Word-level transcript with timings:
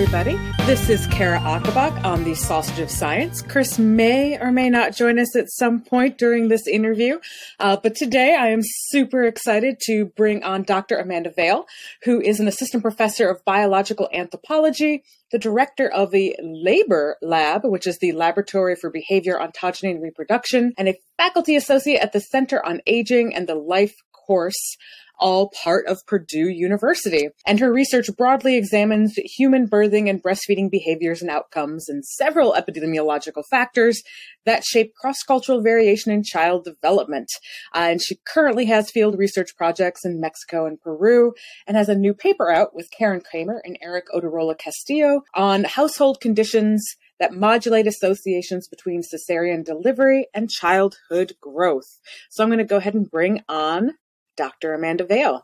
Everybody. 0.00 0.40
This 0.64 0.88
is 0.88 1.06
Kara 1.08 1.38
Ocobock 1.40 2.04
on 2.04 2.24
the 2.24 2.34
Sausage 2.34 2.78
of 2.78 2.90
Science. 2.90 3.42
Chris 3.42 3.78
may 3.78 4.38
or 4.38 4.50
may 4.50 4.70
not 4.70 4.96
join 4.96 5.18
us 5.18 5.36
at 5.36 5.50
some 5.50 5.82
point 5.82 6.16
during 6.16 6.48
this 6.48 6.66
interview, 6.66 7.18
uh, 7.58 7.76
but 7.76 7.96
today 7.96 8.34
I 8.34 8.48
am 8.48 8.60
super 8.62 9.24
excited 9.24 9.76
to 9.84 10.06
bring 10.06 10.42
on 10.42 10.62
Dr. 10.62 10.96
Amanda 10.96 11.30
Veile, 11.30 11.66
who 12.04 12.18
is 12.18 12.40
an 12.40 12.48
assistant 12.48 12.82
professor 12.82 13.28
of 13.28 13.44
biological 13.44 14.08
anthropology, 14.10 15.02
the 15.32 15.38
director 15.38 15.92
of 15.92 16.12
the 16.12 16.34
Labor 16.42 17.18
Lab, 17.20 17.66
which 17.66 17.86
is 17.86 17.98
the 17.98 18.12
Laboratory 18.12 18.76
for 18.76 18.88
Behavior, 18.88 19.38
Ontogeny, 19.38 19.90
and 19.90 20.02
Reproduction, 20.02 20.72
and 20.78 20.88
a 20.88 20.98
faculty 21.18 21.56
associate 21.56 22.00
at 22.00 22.14
the 22.14 22.20
Center 22.20 22.64
on 22.64 22.80
Aging 22.86 23.34
and 23.34 23.46
the 23.46 23.54
Life 23.54 23.96
course 24.30 24.78
all 25.20 25.52
part 25.62 25.86
of 25.86 26.04
Purdue 26.06 26.48
University. 26.48 27.28
And 27.46 27.60
her 27.60 27.72
research 27.72 28.08
broadly 28.16 28.56
examines 28.56 29.14
human 29.16 29.68
birthing 29.68 30.08
and 30.08 30.22
breastfeeding 30.22 30.70
behaviors 30.70 31.22
and 31.22 31.30
outcomes 31.30 31.88
and 31.88 32.04
several 32.04 32.54
epidemiological 32.54 33.44
factors 33.50 34.02
that 34.46 34.64
shape 34.64 34.94
cross-cultural 34.94 35.62
variation 35.62 36.10
in 36.10 36.24
child 36.24 36.64
development. 36.64 37.28
Uh, 37.74 37.88
and 37.90 38.02
she 38.02 38.18
currently 38.26 38.64
has 38.64 38.90
field 38.90 39.18
research 39.18 39.50
projects 39.56 40.04
in 40.04 40.20
Mexico 40.20 40.66
and 40.66 40.80
Peru 40.80 41.34
and 41.66 41.76
has 41.76 41.88
a 41.88 41.94
new 41.94 42.14
paper 42.14 42.50
out 42.50 42.74
with 42.74 42.90
Karen 42.90 43.20
Kramer 43.20 43.60
and 43.64 43.78
Eric 43.82 44.06
Otarola 44.14 44.58
Castillo 44.58 45.22
on 45.34 45.64
household 45.64 46.20
conditions 46.20 46.84
that 47.18 47.34
modulate 47.34 47.86
associations 47.86 48.66
between 48.66 49.02
cesarean 49.02 49.62
delivery 49.64 50.26
and 50.32 50.48
childhood 50.48 51.34
growth. 51.40 52.00
So 52.30 52.42
I'm 52.42 52.48
going 52.48 52.58
to 52.58 52.64
go 52.64 52.78
ahead 52.78 52.94
and 52.94 53.10
bring 53.10 53.42
on 53.48 53.92
Dr. 54.40 54.72
Amanda 54.72 55.04
Veile. 55.04 55.42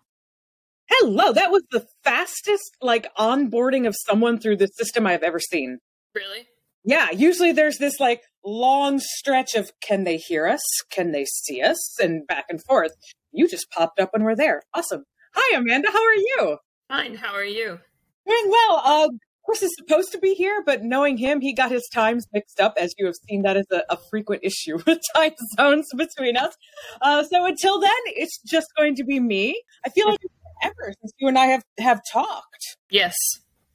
Hello, 0.88 1.30
that 1.30 1.50
was 1.50 1.62
the 1.70 1.84
fastest 2.02 2.78
like 2.80 3.14
onboarding 3.18 3.86
of 3.86 3.94
someone 3.94 4.40
through 4.40 4.56
the 4.56 4.68
system 4.68 5.06
I've 5.06 5.22
ever 5.22 5.38
seen. 5.38 5.80
Really? 6.14 6.46
Yeah, 6.82 7.10
usually 7.10 7.52
there's 7.52 7.76
this 7.76 8.00
like 8.00 8.22
long 8.42 8.98
stretch 8.98 9.54
of 9.54 9.70
can 9.82 10.04
they 10.04 10.16
hear 10.16 10.46
us? 10.46 10.62
Can 10.90 11.12
they 11.12 11.26
see 11.26 11.60
us? 11.60 12.00
And 12.00 12.26
back 12.26 12.46
and 12.48 12.64
forth. 12.64 12.92
You 13.32 13.46
just 13.46 13.70
popped 13.70 14.00
up 14.00 14.12
and 14.14 14.24
we're 14.24 14.34
there. 14.34 14.62
Awesome. 14.72 15.04
Hi, 15.34 15.58
Amanda. 15.58 15.90
How 15.92 16.02
are 16.02 16.14
you? 16.14 16.56
Fine. 16.88 17.16
How 17.16 17.34
are 17.34 17.44
you? 17.44 17.78
Doing 18.26 18.50
well. 18.50 18.82
Uh, 18.82 19.08
Chris 19.46 19.62
is 19.62 19.74
supposed 19.76 20.12
to 20.12 20.18
be 20.18 20.34
here, 20.34 20.62
but 20.66 20.82
knowing 20.82 21.16
him, 21.16 21.40
he 21.40 21.54
got 21.54 21.70
his 21.70 21.88
times 21.92 22.26
mixed 22.32 22.60
up. 22.60 22.74
As 22.76 22.94
you 22.98 23.06
have 23.06 23.14
seen, 23.28 23.42
that 23.42 23.56
is 23.56 23.66
a, 23.72 23.82
a 23.88 23.96
frequent 24.10 24.42
issue 24.44 24.76
with 24.86 24.98
time 25.14 25.32
zones 25.56 25.86
between 25.96 26.36
us. 26.36 26.54
Uh, 27.00 27.22
so 27.24 27.46
until 27.46 27.80
then, 27.80 27.92
it's 28.06 28.40
just 28.42 28.66
going 28.76 28.96
to 28.96 29.04
be 29.04 29.20
me. 29.20 29.62
I 29.86 29.90
feel 29.90 30.10
like 30.10 30.18
ever 30.62 30.92
since 31.00 31.12
you 31.18 31.28
and 31.28 31.38
I 31.38 31.46
have 31.46 31.62
have 31.78 32.00
talked. 32.12 32.76
Yes, 32.90 33.14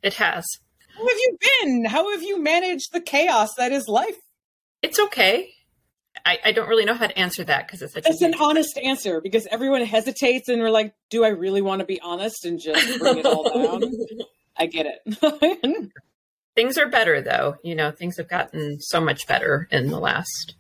it 0.03 0.15
has. 0.15 0.45
How 0.97 1.07
have 1.07 1.17
you 1.17 1.37
been? 1.61 1.85
How 1.85 2.11
have 2.11 2.21
you 2.21 2.41
managed 2.41 2.91
the 2.91 3.01
chaos 3.01 3.55
that 3.57 3.71
is 3.71 3.87
life? 3.87 4.17
It's 4.81 4.99
okay. 4.99 5.49
I, 6.25 6.37
I 6.45 6.51
don't 6.51 6.67
really 6.67 6.85
know 6.85 6.93
how 6.93 7.07
to 7.07 7.17
answer 7.17 7.43
that 7.45 7.65
because 7.65 7.81
it's 7.81 7.93
such. 7.93 8.05
It's 8.05 8.21
an 8.21 8.35
honest 8.39 8.77
answer 8.77 9.21
because 9.21 9.47
everyone 9.49 9.83
hesitates 9.85 10.49
and 10.49 10.61
we're 10.61 10.69
like, 10.69 10.93
"Do 11.09 11.23
I 11.23 11.29
really 11.29 11.61
want 11.61 11.79
to 11.79 11.85
be 11.85 12.01
honest 12.01 12.45
and 12.45 12.59
just 12.59 12.99
bring 12.99 13.19
it 13.19 13.25
all 13.25 13.43
down?" 13.79 13.91
I 14.57 14.65
get 14.67 14.85
it. 14.85 15.91
things 16.55 16.77
are 16.77 16.87
better 16.87 17.21
though. 17.21 17.55
You 17.63 17.75
know, 17.75 17.91
things 17.91 18.17
have 18.17 18.27
gotten 18.27 18.79
so 18.79 19.01
much 19.01 19.27
better 19.27 19.67
in 19.71 19.89
the 19.89 19.99
last 19.99 20.55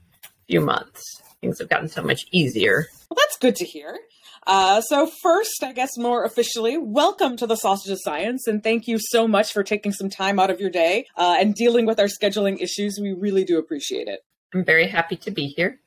few 0.47 0.61
months. 0.61 1.01
Things 1.41 1.59
have 1.59 1.69
gotten 1.69 1.89
so 1.89 2.03
much 2.03 2.25
easier. 2.31 2.85
Well, 3.09 3.17
that's 3.17 3.37
good 3.37 3.55
to 3.57 3.65
hear. 3.65 3.99
Uh, 4.47 4.81
so 4.81 5.09
first, 5.21 5.63
I 5.63 5.71
guess 5.71 5.97
more 5.97 6.23
officially, 6.23 6.77
welcome 6.77 7.37
to 7.37 7.45
the 7.45 7.55
Sausage 7.55 7.91
of 7.91 7.99
Science, 8.01 8.47
and 8.47 8.63
thank 8.63 8.87
you 8.87 8.97
so 8.99 9.27
much 9.27 9.53
for 9.53 9.63
taking 9.63 9.91
some 9.91 10.09
time 10.09 10.39
out 10.39 10.49
of 10.49 10.59
your 10.59 10.71
day 10.71 11.05
uh, 11.15 11.35
and 11.39 11.53
dealing 11.53 11.85
with 11.85 11.99
our 11.99 12.07
scheduling 12.07 12.59
issues. 12.59 12.99
We 12.99 13.13
really 13.13 13.43
do 13.43 13.59
appreciate 13.59 14.07
it. 14.07 14.21
I'm 14.53 14.65
very 14.65 14.87
happy 14.87 15.15
to 15.17 15.31
be 15.31 15.47
here. 15.47 15.80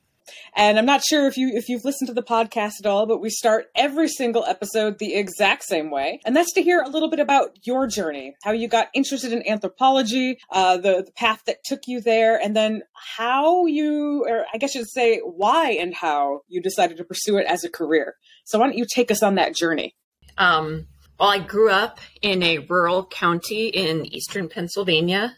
And 0.55 0.79
I'm 0.79 0.87
not 0.87 1.03
sure 1.05 1.27
if 1.27 1.37
you 1.37 1.51
if 1.55 1.69
you've 1.69 1.85
listened 1.85 2.09
to 2.09 2.15
the 2.15 2.23
podcast 2.23 2.75
at 2.81 2.87
all, 2.87 3.07
but 3.07 3.21
we 3.21 3.31
start 3.31 3.67
every 3.75 4.09
single 4.09 4.45
episode 4.45 4.99
the 4.99 5.15
exact 5.15 5.65
same 5.65 5.91
way, 5.91 6.21
and 6.25 6.35
that's 6.37 6.53
to 6.55 6.63
hear 6.63 6.81
a 6.81 6.89
little 6.89 7.11
bit 7.11 7.21
about 7.21 7.59
your 7.63 7.87
journey, 7.87 8.35
how 8.43 8.53
you 8.53 8.69
got 8.69 8.89
interested 8.95 9.33
in 9.33 9.47
anthropology, 9.49 10.39
uh, 10.51 10.77
the 10.77 11.03
the 11.05 11.13
path 11.13 11.43
that 11.47 11.65
took 11.65 11.87
you 11.87 12.01
there, 12.01 12.41
and 12.41 12.57
then 12.57 12.83
how 13.17 13.67
you, 13.67 14.25
or 14.27 14.47
I 14.53 14.59
guess 14.59 14.75
you'd 14.75 14.89
say 14.89 15.19
why 15.19 15.71
and 15.73 15.95
how 15.95 16.41
you 16.49 16.61
decided 16.63 16.97
to 16.99 17.05
pursue 17.05 17.37
it 17.37 17.47
as 17.47 17.65
a 17.65 17.71
career. 17.71 18.17
So 18.45 18.59
why 18.59 18.67
don't 18.67 18.79
you 18.79 18.87
take 18.93 19.11
us 19.11 19.23
on 19.23 19.35
that 19.37 19.55
journey? 19.55 19.95
Um, 20.39 20.87
well, 21.19 21.29
I 21.29 21.39
grew 21.39 21.71
up 21.71 22.01
in 22.23 22.43
a 22.43 22.59
rural 22.59 23.07
county 23.07 23.69
in 23.69 24.07
eastern 24.07 24.49
Pennsylvania, 24.49 25.37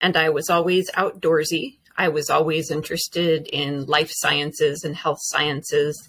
and 0.00 0.16
I 0.16 0.30
was 0.30 0.50
always 0.50 0.90
outdoorsy. 0.92 1.78
I 1.96 2.08
was 2.08 2.28
always 2.28 2.70
interested 2.70 3.46
in 3.46 3.86
life 3.86 4.10
sciences 4.12 4.82
and 4.84 4.96
health 4.96 5.20
sciences 5.20 6.08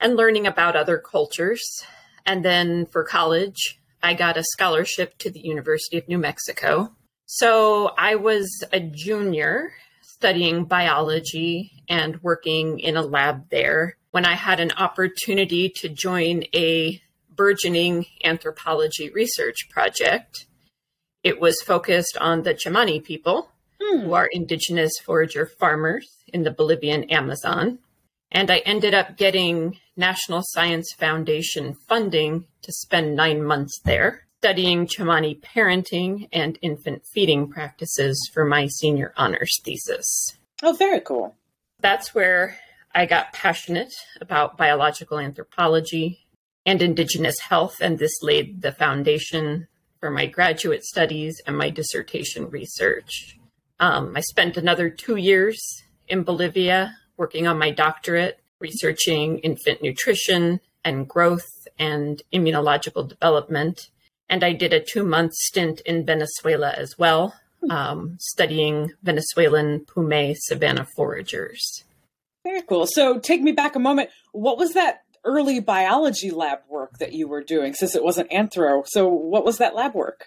and 0.00 0.16
learning 0.16 0.46
about 0.46 0.76
other 0.76 0.98
cultures. 0.98 1.62
And 2.24 2.44
then 2.44 2.86
for 2.86 3.04
college, 3.04 3.78
I 4.02 4.14
got 4.14 4.36
a 4.36 4.44
scholarship 4.44 5.18
to 5.18 5.30
the 5.30 5.40
University 5.40 5.98
of 5.98 6.08
New 6.08 6.18
Mexico. 6.18 6.92
So 7.26 7.92
I 7.98 8.14
was 8.14 8.48
a 8.72 8.80
junior 8.80 9.72
studying 10.02 10.64
biology 10.64 11.82
and 11.88 12.22
working 12.22 12.78
in 12.78 12.96
a 12.96 13.02
lab 13.02 13.50
there 13.50 13.96
when 14.12 14.24
I 14.24 14.34
had 14.34 14.60
an 14.60 14.72
opportunity 14.72 15.68
to 15.76 15.88
join 15.88 16.44
a 16.54 17.02
burgeoning 17.34 18.06
anthropology 18.24 19.10
research 19.10 19.68
project. 19.68 20.46
It 21.22 21.38
was 21.38 21.60
focused 21.60 22.16
on 22.16 22.42
the 22.42 22.54
Tsimane 22.54 23.04
people 23.04 23.50
hmm. 23.80 24.00
who 24.00 24.12
are 24.12 24.28
indigenous 24.32 24.92
forager 25.04 25.46
farmers 25.46 26.08
in 26.28 26.42
the 26.42 26.50
Bolivian 26.50 27.04
Amazon. 27.04 27.78
And 28.30 28.50
I 28.50 28.58
ended 28.58 28.94
up 28.94 29.16
getting 29.16 29.78
National 29.96 30.42
Science 30.42 30.92
Foundation 30.98 31.74
funding 31.88 32.46
to 32.62 32.72
spend 32.72 33.14
nine 33.14 33.42
months 33.44 33.80
there 33.84 34.26
studying 34.38 34.86
Tsimane 34.86 35.40
parenting 35.40 36.28
and 36.32 36.58
infant 36.62 37.02
feeding 37.12 37.48
practices 37.48 38.30
for 38.32 38.44
my 38.44 38.66
senior 38.66 39.12
honors 39.16 39.60
thesis. 39.64 40.36
Oh, 40.62 40.72
very 40.72 41.00
cool. 41.00 41.34
That's 41.80 42.14
where 42.14 42.58
I 42.94 43.06
got 43.06 43.32
passionate 43.32 43.92
about 44.20 44.56
biological 44.56 45.18
anthropology 45.18 46.26
and 46.64 46.82
indigenous 46.82 47.38
health, 47.40 47.76
and 47.80 47.98
this 47.98 48.22
laid 48.22 48.62
the 48.62 48.72
foundation 48.72 49.68
for 50.00 50.10
my 50.10 50.26
graduate 50.26 50.84
studies 50.84 51.40
and 51.46 51.56
my 51.56 51.70
dissertation 51.70 52.48
research. 52.48 53.38
Um, 53.78 54.14
I 54.16 54.20
spent 54.20 54.56
another 54.56 54.88
two 54.88 55.16
years 55.16 55.82
in 56.08 56.22
Bolivia 56.22 56.96
working 57.16 57.46
on 57.46 57.58
my 57.58 57.70
doctorate, 57.70 58.40
researching 58.60 59.38
infant 59.38 59.82
nutrition 59.82 60.60
and 60.84 61.08
growth 61.08 61.48
and 61.78 62.22
immunological 62.32 63.06
development. 63.08 63.90
And 64.28 64.42
I 64.42 64.52
did 64.52 64.72
a 64.72 64.80
two 64.80 65.04
month 65.04 65.34
stint 65.34 65.80
in 65.80 66.06
Venezuela 66.06 66.72
as 66.72 66.98
well, 66.98 67.34
um, 67.70 68.16
studying 68.18 68.92
Venezuelan 69.02 69.84
Pume 69.84 70.34
savanna 70.36 70.86
foragers. 70.96 71.84
Very 72.44 72.62
cool. 72.62 72.86
So 72.86 73.18
take 73.18 73.42
me 73.42 73.52
back 73.52 73.76
a 73.76 73.80
moment. 73.80 74.10
What 74.32 74.58
was 74.58 74.74
that 74.74 75.02
early 75.24 75.60
biology 75.60 76.30
lab 76.30 76.60
work 76.68 76.98
that 76.98 77.12
you 77.12 77.28
were 77.28 77.42
doing 77.42 77.74
since 77.74 77.94
it 77.94 78.04
wasn't 78.04 78.30
anthro? 78.30 78.84
So 78.86 79.08
what 79.08 79.44
was 79.44 79.58
that 79.58 79.74
lab 79.74 79.94
work? 79.94 80.26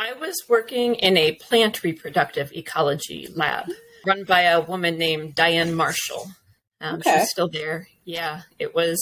I 0.00 0.14
was 0.14 0.34
working 0.48 0.94
in 0.94 1.18
a 1.18 1.32
plant 1.32 1.84
reproductive 1.84 2.52
ecology 2.54 3.28
lab 3.34 3.66
run 4.06 4.24
by 4.24 4.42
a 4.42 4.58
woman 4.58 4.96
named 4.96 5.34
Diane 5.34 5.74
Marshall. 5.74 6.26
Um, 6.80 7.00
okay. 7.00 7.18
She's 7.18 7.30
still 7.30 7.50
there. 7.50 7.86
Yeah, 8.04 8.42
it 8.58 8.74
was 8.74 8.98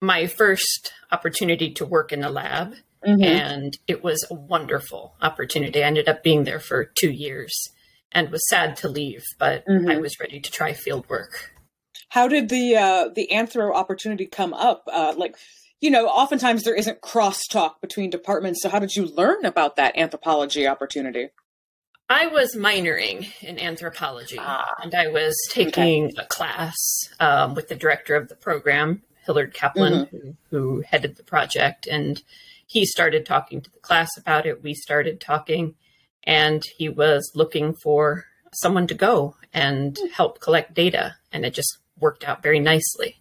my 0.00 0.28
first 0.28 0.92
opportunity 1.10 1.72
to 1.72 1.84
work 1.84 2.12
in 2.12 2.22
a 2.22 2.30
lab, 2.30 2.74
mm-hmm. 3.04 3.24
and 3.24 3.76
it 3.88 4.04
was 4.04 4.24
a 4.30 4.34
wonderful 4.34 5.16
opportunity. 5.20 5.82
I 5.82 5.88
ended 5.88 6.08
up 6.08 6.22
being 6.22 6.44
there 6.44 6.60
for 6.60 6.84
two 6.84 7.10
years 7.10 7.52
and 8.12 8.30
was 8.30 8.48
sad 8.48 8.76
to 8.76 8.88
leave, 8.88 9.24
but 9.40 9.66
mm-hmm. 9.66 9.90
I 9.90 9.96
was 9.96 10.20
ready 10.20 10.38
to 10.38 10.50
try 10.52 10.74
field 10.74 11.08
work. 11.08 11.50
How 12.10 12.28
did 12.28 12.50
the 12.50 12.76
uh, 12.76 13.08
the 13.12 13.30
anthro 13.32 13.74
opportunity 13.74 14.26
come 14.26 14.54
up? 14.54 14.84
Uh, 14.86 15.12
like 15.16 15.34
you 15.80 15.90
know, 15.90 16.06
oftentimes 16.06 16.62
there 16.62 16.74
isn't 16.74 17.00
crosstalk 17.00 17.80
between 17.80 18.10
departments. 18.10 18.62
So, 18.62 18.68
how 18.68 18.78
did 18.78 18.94
you 18.94 19.06
learn 19.06 19.44
about 19.44 19.76
that 19.76 19.96
anthropology 19.96 20.66
opportunity? 20.66 21.28
I 22.08 22.28
was 22.28 22.54
minoring 22.54 23.26
in 23.42 23.58
anthropology, 23.58 24.38
ah, 24.38 24.74
and 24.82 24.94
I 24.94 25.08
was 25.08 25.36
taking 25.50 26.06
okay. 26.06 26.14
a 26.18 26.24
class 26.26 26.74
um, 27.18 27.54
with 27.54 27.68
the 27.68 27.74
director 27.74 28.14
of 28.14 28.28
the 28.28 28.36
program, 28.36 29.02
Hillard 29.24 29.52
Kaplan, 29.54 30.06
mm-hmm. 30.06 30.16
who, 30.16 30.36
who 30.50 30.84
headed 30.88 31.16
the 31.16 31.24
project. 31.24 31.88
And 31.88 32.22
he 32.66 32.86
started 32.86 33.26
talking 33.26 33.60
to 33.60 33.70
the 33.70 33.80
class 33.80 34.08
about 34.16 34.46
it. 34.46 34.62
We 34.62 34.72
started 34.72 35.20
talking, 35.20 35.74
and 36.22 36.62
he 36.76 36.88
was 36.88 37.32
looking 37.34 37.74
for 37.74 38.26
someone 38.52 38.86
to 38.86 38.94
go 38.94 39.36
and 39.52 39.98
hmm. 40.00 40.06
help 40.12 40.40
collect 40.40 40.74
data. 40.74 41.16
And 41.32 41.44
it 41.44 41.54
just 41.54 41.78
worked 41.98 42.24
out 42.24 42.42
very 42.42 42.60
nicely. 42.60 43.16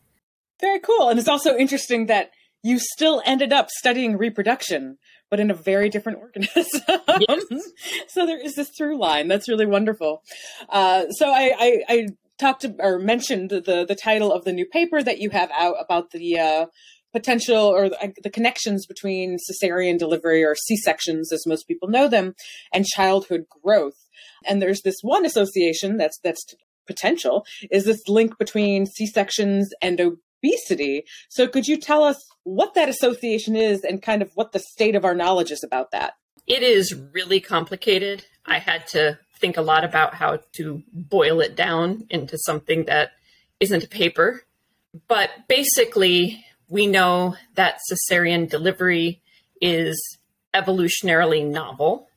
Very 0.62 0.80
cool. 0.80 1.10
And 1.10 1.20
it's 1.20 1.28
also 1.28 1.58
interesting 1.58 2.06
that 2.06 2.32
you 2.66 2.80
still 2.80 3.22
ended 3.26 3.54
up 3.54 3.70
studying 3.70 4.18
reproduction 4.18 4.98
but 5.32 5.40
in 5.40 5.50
a 5.50 5.56
very 5.56 5.90
different 5.90 6.20
organism. 6.20 6.84
Yes. 7.28 7.44
so 8.08 8.26
there 8.26 8.40
is 8.40 8.54
this 8.54 8.70
through 8.78 9.00
line. 9.00 9.28
That's 9.28 9.50
really 9.50 9.66
wonderful. 9.66 10.22
Uh, 10.70 11.10
so 11.10 11.30
I, 11.30 11.52
I, 11.58 11.84
I 11.90 12.08
talked 12.38 12.66
or 12.80 13.00
mentioned 13.00 13.50
the 13.50 13.86
the 13.88 13.96
title 13.96 14.32
of 14.32 14.44
the 14.44 14.54
new 14.54 14.66
paper 14.66 15.02
that 15.02 15.20
you 15.20 15.32
have 15.32 15.50
out 15.58 15.76
about 15.80 16.12
the 16.12 16.40
uh, 16.40 16.66
potential 17.12 17.58
or 17.58 17.90
the, 17.90 18.14
the, 18.24 18.30
connections 18.30 18.86
between 18.86 19.38
cesarean 19.38 19.98
delivery 19.98 20.44
or 20.44 20.56
C 20.56 20.78
sections, 20.78 21.32
as 21.32 21.48
most 21.48 21.68
people 21.68 21.88
know 21.88 22.08
them, 22.08 22.36
and 22.72 22.86
childhood 22.86 23.46
growth. 23.64 24.08
And 24.46 24.62
there's 24.62 24.82
this 24.84 24.98
one 25.02 25.26
association 25.26 25.98
that's 25.98 26.20
that's 26.24 26.46
potential 26.86 27.46
is 27.72 27.86
this 27.86 28.08
link 28.08 28.38
between 28.38 28.86
C 28.86 29.08
sections 29.08 29.70
and 29.82 30.00
obesity. 30.46 31.06
So 31.30 31.48
could 31.48 31.68
you 31.68 31.78
tell 31.78 32.04
us 32.04 32.24
what 32.44 32.74
that 32.76 32.90
association 32.90 33.56
is 33.56 33.84
and 33.84 34.02
kind 34.02 34.22
of 34.22 34.32
what 34.36 34.52
the 34.52 34.60
state 34.60 34.96
of 34.96 35.06
our 35.06 35.16
knowledge 35.16 35.52
is 35.52 35.64
about 35.64 35.92
that? 35.92 36.14
It 36.48 36.62
is 36.62 36.94
really 36.94 37.40
complicated. 37.40 38.26
I 38.46 38.60
had 38.60 38.88
to 38.88 39.20
think 39.40 39.58
a 39.58 39.62
lot 39.62 39.84
about 39.84 40.14
how 40.14 40.40
to 40.54 40.84
boil 40.94 41.42
it 41.42 41.56
down 41.56 42.06
into 42.10 42.38
something 42.38 42.86
that 42.86 43.12
isn't 43.60 43.84
a 43.84 43.88
paper. 43.88 44.44
But 45.08 45.30
basically, 45.48 46.46
we 46.70 46.88
know 46.88 47.36
that 47.56 47.80
cesarean 47.92 48.50
delivery 48.50 49.22
is 49.62 50.00
evolutionarily 50.54 51.46
novel. 51.46 52.08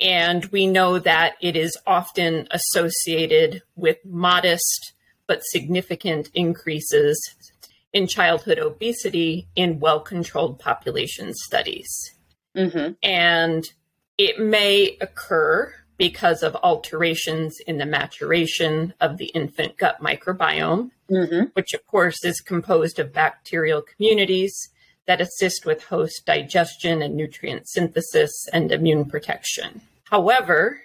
And 0.00 0.44
we 0.46 0.66
know 0.66 0.98
that 0.98 1.36
it 1.40 1.56
is 1.56 1.78
often 1.86 2.48
associated 2.50 3.62
with 3.76 3.98
modest 4.04 4.93
but 5.26 5.44
significant 5.44 6.30
increases 6.34 7.18
in 7.92 8.06
childhood 8.06 8.58
obesity 8.58 9.48
in 9.54 9.80
well 9.80 10.00
controlled 10.00 10.58
population 10.58 11.32
studies. 11.34 11.88
Mm-hmm. 12.56 12.92
And 13.02 13.64
it 14.18 14.38
may 14.38 14.96
occur 15.00 15.72
because 15.96 16.42
of 16.42 16.56
alterations 16.56 17.56
in 17.66 17.78
the 17.78 17.86
maturation 17.86 18.94
of 19.00 19.16
the 19.16 19.26
infant 19.26 19.76
gut 19.78 20.00
microbiome, 20.00 20.90
mm-hmm. 21.10 21.44
which, 21.54 21.72
of 21.72 21.86
course, 21.86 22.24
is 22.24 22.40
composed 22.40 22.98
of 22.98 23.12
bacterial 23.12 23.82
communities 23.82 24.70
that 25.06 25.20
assist 25.20 25.66
with 25.66 25.84
host 25.84 26.24
digestion 26.26 27.02
and 27.02 27.14
nutrient 27.14 27.68
synthesis 27.68 28.48
and 28.52 28.72
immune 28.72 29.04
protection. 29.04 29.80
However, 30.04 30.80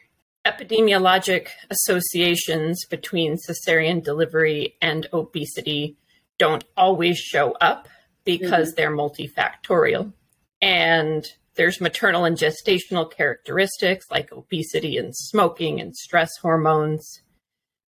epidemiologic 0.45 1.47
associations 1.69 2.85
between 2.85 3.37
cesarean 3.37 4.03
delivery 4.03 4.75
and 4.81 5.07
obesity 5.13 5.97
don't 6.37 6.63
always 6.77 7.17
show 7.17 7.51
up 7.59 7.87
because 8.23 8.69
mm-hmm. 8.69 8.75
they're 8.75 8.95
multifactorial. 8.95 10.13
And 10.61 11.25
there's 11.55 11.81
maternal 11.81 12.25
and 12.25 12.37
gestational 12.37 13.11
characteristics 13.11 14.05
like 14.09 14.31
obesity 14.31 14.97
and 14.97 15.15
smoking 15.15 15.81
and 15.81 15.95
stress 15.95 16.37
hormones. 16.41 17.21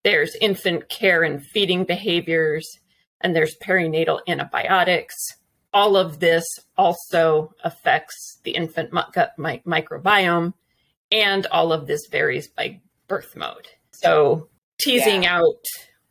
There's 0.02 0.34
infant 0.40 0.88
care 0.88 1.22
and 1.22 1.44
feeding 1.44 1.84
behaviors, 1.84 2.66
and 3.20 3.36
there's 3.36 3.56
perinatal 3.62 4.20
antibiotics. 4.26 5.14
All 5.72 5.96
of 5.96 6.18
this 6.18 6.44
also 6.76 7.52
affects 7.62 8.40
the 8.42 8.52
infant 8.52 8.90
gut 9.12 9.34
microbiome, 9.38 10.54
and 11.10 11.46
all 11.46 11.72
of 11.72 11.86
this 11.86 12.06
varies 12.10 12.48
by 12.48 12.80
birth 13.08 13.36
mode. 13.36 13.68
So, 13.92 14.48
teasing 14.78 15.24
yeah. 15.24 15.38
out 15.38 15.64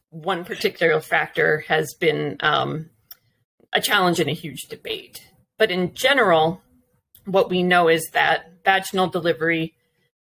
one 0.10 0.46
particular 0.46 1.00
factor 1.02 1.60
has 1.68 1.94
been 2.00 2.38
um, 2.42 2.90
a 3.74 3.82
challenge 3.82 4.20
and 4.20 4.30
a 4.30 4.34
huge 4.34 4.62
debate. 4.70 5.28
But 5.58 5.72
in 5.72 5.94
general, 5.94 6.62
what 7.26 7.50
we 7.50 7.64
know 7.64 7.88
is 7.88 8.10
that 8.14 8.52
vaginal 8.64 9.08
delivery, 9.08 9.76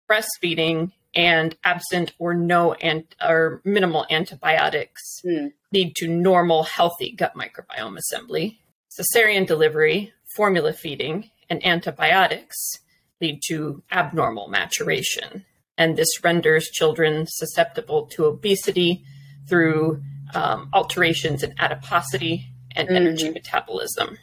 breastfeeding, 0.09 0.91
and 1.15 1.57
absent 1.63 2.13
or 2.19 2.33
no 2.33 2.73
ant- 2.73 3.15
or 3.21 3.61
minimal 3.65 4.05
antibiotics 4.09 5.21
mm. 5.25 5.51
lead 5.73 5.95
to 5.95 6.07
normal, 6.07 6.63
healthy 6.63 7.11
gut 7.11 7.33
microbiome 7.35 7.97
assembly. 7.97 8.59
Cesarean 8.91 9.47
delivery, 9.47 10.13
formula 10.35 10.73
feeding, 10.73 11.29
and 11.49 11.65
antibiotics 11.65 12.79
lead 13.21 13.41
to 13.47 13.83
abnormal 13.91 14.47
maturation. 14.47 15.45
And 15.77 15.97
this 15.97 16.23
renders 16.23 16.69
children 16.69 17.25
susceptible 17.27 18.07
to 18.13 18.25
obesity 18.25 19.03
through 19.47 20.01
um, 20.33 20.69
alterations 20.73 21.43
in 21.43 21.53
adiposity 21.59 22.45
and 22.75 22.87
mm-hmm. 22.87 22.97
energy 22.97 23.29
metabolism. 23.29 24.17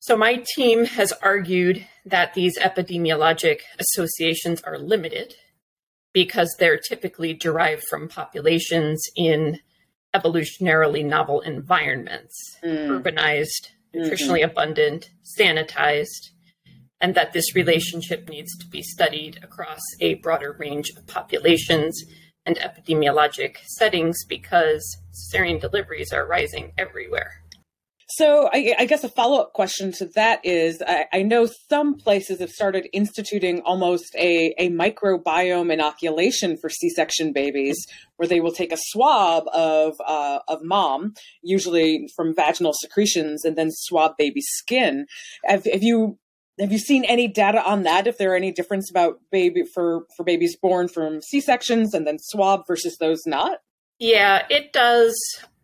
So, 0.00 0.16
my 0.16 0.44
team 0.56 0.84
has 0.84 1.12
argued 1.22 1.86
that 2.04 2.34
these 2.34 2.58
epidemiologic 2.58 3.60
associations 3.78 4.60
are 4.62 4.78
limited 4.78 5.36
because 6.12 6.54
they're 6.58 6.78
typically 6.78 7.32
derived 7.32 7.84
from 7.88 8.08
populations 8.08 9.00
in 9.16 9.60
evolutionarily 10.14 11.04
novel 11.04 11.40
environments, 11.40 12.34
mm. 12.62 13.00
urbanized, 13.00 13.70
nutritionally 13.94 14.42
mm-hmm. 14.42 14.50
abundant, 14.50 15.10
sanitized, 15.38 16.30
and 17.02 17.16
that 17.16 17.32
this 17.32 17.54
relationship 17.54 18.28
needs 18.28 18.56
to 18.56 18.66
be 18.68 18.80
studied 18.80 19.40
across 19.42 19.80
a 20.00 20.14
broader 20.14 20.56
range 20.58 20.90
of 20.96 21.06
populations 21.08 22.00
and 22.46 22.56
epidemiologic 22.56 23.56
settings 23.66 24.24
because 24.24 24.96
cesarean 25.12 25.60
deliveries 25.60 26.12
are 26.12 26.26
rising 26.26 26.72
everywhere. 26.78 27.42
So, 28.16 28.50
I, 28.52 28.74
I 28.78 28.84
guess 28.84 29.04
a 29.04 29.08
follow 29.08 29.40
up 29.40 29.54
question 29.54 29.90
to 29.92 30.06
that 30.16 30.44
is 30.44 30.82
I, 30.86 31.06
I, 31.14 31.22
know 31.22 31.48
some 31.70 31.94
places 31.94 32.40
have 32.40 32.50
started 32.50 32.86
instituting 32.92 33.62
almost 33.62 34.14
a, 34.16 34.54
a 34.58 34.68
microbiome 34.68 35.72
inoculation 35.72 36.58
for 36.58 36.68
C 36.68 36.90
section 36.90 37.32
babies, 37.32 37.78
where 38.16 38.28
they 38.28 38.40
will 38.40 38.52
take 38.52 38.70
a 38.70 38.76
swab 38.78 39.44
of, 39.54 39.94
uh, 40.06 40.40
of 40.46 40.62
mom, 40.62 41.14
usually 41.42 42.06
from 42.14 42.34
vaginal 42.34 42.74
secretions, 42.74 43.46
and 43.46 43.56
then 43.56 43.70
swab 43.70 44.18
baby 44.18 44.42
skin. 44.42 45.06
Have, 45.46 45.64
have 45.64 45.82
you 45.82 46.18
have 46.58 46.72
you 46.72 46.78
seen 46.78 47.04
any 47.04 47.28
data 47.28 47.62
on 47.64 47.82
that? 47.84 48.06
If 48.06 48.18
there 48.18 48.32
are 48.32 48.36
any 48.36 48.52
difference 48.52 48.90
about 48.90 49.20
baby 49.30 49.62
for 49.62 50.06
for 50.16 50.24
babies 50.24 50.56
born 50.56 50.88
from 50.88 51.22
C 51.22 51.40
sections 51.40 51.94
and 51.94 52.06
then 52.06 52.18
swab 52.18 52.66
versus 52.66 52.96
those 52.98 53.22
not? 53.26 53.58
Yeah, 53.98 54.46
it 54.50 54.72
does 54.72 55.14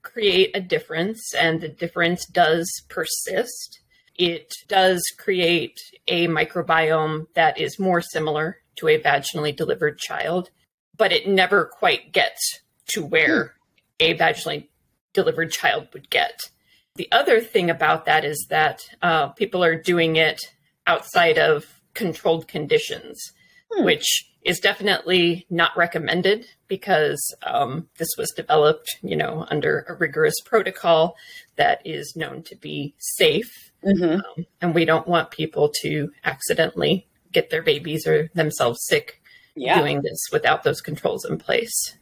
create 0.03 0.51
a 0.55 0.61
difference, 0.61 1.35
and 1.35 1.61
the 1.61 1.69
difference 1.69 2.27
does 2.27 2.71
persist. 2.89 3.81
It 4.15 4.53
does 4.69 5.03
create 5.19 5.79
a 6.09 6.27
microbiome 6.27 7.27
that 7.35 7.59
is 7.59 7.79
more 7.79 8.01
similar 8.01 8.59
to 8.77 8.89
a 8.89 9.01
vaginally 9.01 9.55
delivered 9.55 9.99
child, 9.99 10.51
but 10.97 11.13
it 11.13 11.29
never 11.29 11.65
quite 11.65 12.13
gets 12.13 12.61
to 12.89 13.05
where 13.05 13.55
hmm. 14.01 14.07
a 14.07 14.15
vaginally 14.15 14.69
delivered 15.13 15.53
child 15.53 15.89
would 15.93 16.11
get. 16.11 16.51
The 16.97 17.11
other 17.13 17.41
thing 17.41 17.71
about 17.71 18.07
that 18.07 18.25
is 18.25 18.47
that 18.51 18.81
uh, 19.03 19.29
people 19.29 19.63
are 19.63 19.81
doing 19.81 20.17
it 20.17 20.41
outside 20.89 21.39
of 21.39 21.81
controlled 21.95 22.49
conditions, 22.49 23.33
hmm. 23.71 23.85
which 23.85 24.29
is 24.43 24.59
definitely 24.59 25.47
not 25.51 25.77
recommended 25.77 26.47
because 26.69 27.21
um, 27.43 27.89
this 27.99 28.09
was 28.17 28.33
developed, 28.35 28.97
you 29.03 29.17
know, 29.17 29.47
under 29.51 29.85
a 29.89 29.95
rigorous 29.95 30.41
protocol 30.45 31.17
that 31.57 31.81
is 31.85 32.15
known 32.17 32.43
to 32.43 32.57
be 32.57 32.95
safe, 32.99 33.73
mm-hmm. 33.85 34.21
um, 34.21 34.47
and 34.61 34.75
we 34.75 34.85
don't 34.85 35.07
want 35.07 35.31
people 35.31 35.71
to 35.83 36.11
accidentally 36.25 37.07
get 37.31 37.51
their 37.51 37.63
babies 37.63 38.07
or 38.07 38.31
themselves 38.35 38.79
sick 38.87 39.21
yeah. 39.55 39.79
doing 39.79 40.01
this 40.03 40.19
without 40.33 40.63
those 40.63 40.81
controls 40.81 41.25
in 41.25 41.37
place. 41.37 41.97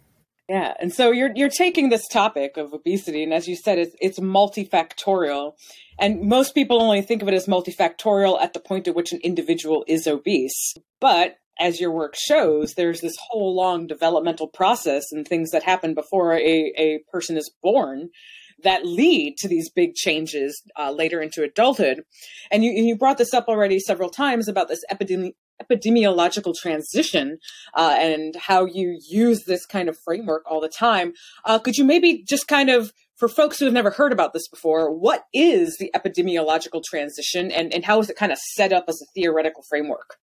Yeah, 0.49 0.75
and 0.79 0.95
so 0.95 1.11
you're 1.11 1.33
you're 1.35 1.49
taking 1.49 1.89
this 1.89 2.07
topic 2.07 2.57
of 2.57 2.73
obesity, 2.73 3.25
and 3.25 3.35
as 3.35 3.49
you 3.49 3.57
said, 3.57 3.79
it's 3.79 3.97
it's 4.01 4.21
multifactorial, 4.21 5.55
and 5.99 6.23
most 6.23 6.55
people 6.55 6.81
only 6.81 7.03
think 7.03 7.21
of 7.21 7.27
it 7.27 7.35
as 7.35 7.47
multifactorial 7.47 8.41
at 8.41 8.53
the 8.53 8.61
point 8.61 8.87
at 8.87 8.95
which 8.95 9.13
an 9.13 9.21
individual 9.25 9.85
is 9.89 10.07
obese. 10.07 10.75
But 11.01 11.39
as 11.59 11.81
your 11.81 11.91
work 11.91 12.15
shows, 12.17 12.75
there's 12.75 13.01
this 13.01 13.17
whole 13.29 13.57
long 13.57 13.87
developmental 13.87 14.47
process 14.47 15.05
and 15.11 15.27
things 15.27 15.51
that 15.51 15.63
happen 15.63 15.95
before 15.95 16.35
a, 16.35 16.73
a 16.77 17.01
person 17.11 17.37
is 17.37 17.53
born 17.63 18.11
that 18.63 18.87
lead 18.87 19.37
to 19.39 19.49
these 19.49 19.71
big 19.71 19.95
changes 19.95 20.63
uh, 20.79 20.91
later 20.91 21.21
into 21.21 21.43
adulthood. 21.43 22.03
And 22.51 22.65
you, 22.65 22.73
you 22.73 22.97
brought 22.97 23.19
this 23.19 23.35
up 23.35 23.49
already 23.49 23.79
several 23.79 24.11
times 24.11 24.49
about 24.49 24.69
this 24.69 24.85
epidemi- 24.91 25.35
epidemiological 25.63 26.55
transition 26.55 27.39
uh, 27.75 27.97
and 27.99 28.37
how 28.37 28.65
you 28.65 28.99
use 29.09 29.45
this 29.45 29.67
kind 29.67 29.89
of 29.89 29.99
framework 30.05 30.43
all 30.47 30.61
the 30.61 30.69
time. 30.69 31.13
Uh, 31.45 31.59
could 31.59 31.77
you 31.77 31.85
maybe 31.85 32.23
just 32.25 32.47
kind 32.49 32.71
of, 32.71 32.93
for 33.17 33.29
folks 33.29 33.59
who 33.59 33.65
have 33.65 33.75
never 33.75 33.91
heard 33.91 34.13
about 34.13 34.33
this 34.33 34.49
before, 34.49 34.93
what 34.93 35.25
is 35.33 35.77
the 35.79 35.91
epidemiological 35.95 36.83
transition 36.85 37.51
and, 37.51 37.73
and 37.73 37.85
how 37.85 38.01
is 38.01 38.11
it 38.11 38.17
kind 38.17 38.33
of 38.33 38.39
set 38.39 38.73
up 38.73 38.85
as 38.89 39.01
a 39.01 39.07
theoretical 39.15 39.63
framework? 39.69 40.17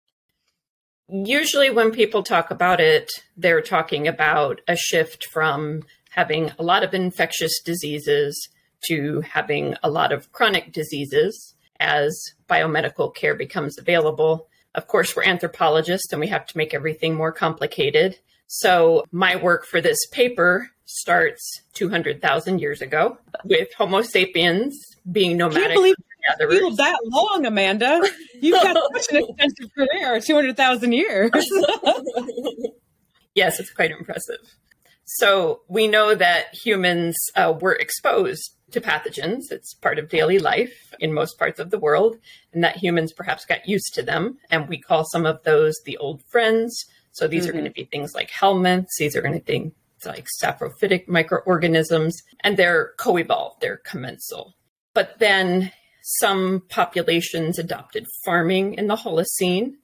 usually 1.12 1.71
when 1.71 1.91
people 1.91 2.23
talk 2.23 2.51
about 2.51 2.81
it, 2.81 3.11
they're 3.37 3.61
talking 3.61 4.09
about 4.09 4.61
a 4.67 4.77
shift 4.77 5.27
from 5.27 5.83
having 6.11 6.51
a 6.59 6.62
lot 6.62 6.83
of 6.83 6.95
infectious 6.95 7.61
diseases 7.61 8.49
to 8.85 9.21
having 9.21 9.77
a 9.83 9.91
lot 9.91 10.12
of 10.12 10.33
chronic 10.33 10.73
diseases 10.73 11.55
as 11.79 12.33
biomedical 12.49 13.15
care 13.15 13.35
becomes 13.35 13.79
available 13.79 14.49
Of 14.75 14.87
course, 14.87 15.14
we're 15.14 15.25
anthropologists 15.25 16.12
and 16.12 16.21
we 16.21 16.29
have 16.29 16.47
to 16.47 16.57
make 16.57 16.75
everything 16.75 17.14
more 17.14 17.33
complicated. 17.33 18.19
So, 18.47 19.05
my 19.12 19.37
work 19.37 19.67
for 19.67 19.81
this 19.81 19.99
paper 20.11 20.71
starts 20.85 21.62
200,000 21.75 22.59
years 22.59 22.83
ago 22.83 23.19
with 23.45 23.73
Homo 23.75 24.02
sapiens 24.02 24.79
being 25.11 25.37
nomadic. 25.37 25.62
Can't 25.62 25.75
believe 25.75 25.95
you 26.50 26.76
that 26.76 26.99
long, 27.05 27.47
Amanda. 27.47 28.02
You've 28.41 28.62
got 28.62 28.76
such 28.95 29.17
an 29.17 29.25
extensive 29.29 29.75
career, 29.75 30.21
200,000 30.21 30.93
years. 30.93 31.31
yes, 33.35 33.61
it's 33.61 33.73
quite 33.73 33.91
impressive. 33.91 34.38
So 35.05 35.62
we 35.69 35.88
know 35.88 36.14
that 36.14 36.55
humans 36.55 37.17
uh, 37.35 37.55
were 37.61 37.75
exposed 37.75 38.57
to 38.73 38.81
pathogens. 38.81 39.50
It's 39.50 39.75
part 39.75 39.99
of 39.99 40.09
daily 40.09 40.38
life 40.38 40.95
in 40.99 41.12
most 41.12 41.38
parts 41.38 41.61
of 41.61 41.71
the 41.71 41.79
world, 41.79 42.17
and 42.52 42.62
that 42.64 42.76
humans 42.76 43.12
perhaps 43.12 43.45
got 43.45 43.69
used 43.69 43.95
to 43.95 44.02
them. 44.02 44.38
And 44.50 44.69
we 44.69 44.79
call 44.79 45.05
some 45.05 45.26
of 45.26 45.43
those 45.45 45.81
the 45.85 45.97
old 45.99 46.23
friends. 46.31 46.85
So 47.12 47.29
these 47.29 47.43
mm-hmm. 47.43 47.50
are 47.50 47.52
going 47.52 47.64
to 47.64 47.71
be 47.71 47.85
things 47.85 48.14
like 48.14 48.31
helminths. 48.31 48.97
These 48.99 49.17
are 49.17 49.23
going 49.23 49.38
to 49.38 49.45
be 49.45 49.52
things 49.52 49.73
like 50.05 50.26
saprophytic 50.43 51.09
microorganisms, 51.09 52.23
and 52.41 52.57
they're 52.57 52.93
co-evolved. 52.99 53.61
They're 53.61 53.81
commensal. 53.85 54.55
But 54.95 55.19
then 55.19 55.73
some 56.02 56.62
populations 56.69 57.59
adopted 57.59 58.07
farming 58.25 58.75
in 58.75 58.88
the 58.88 58.97
Holocene. 58.97 59.75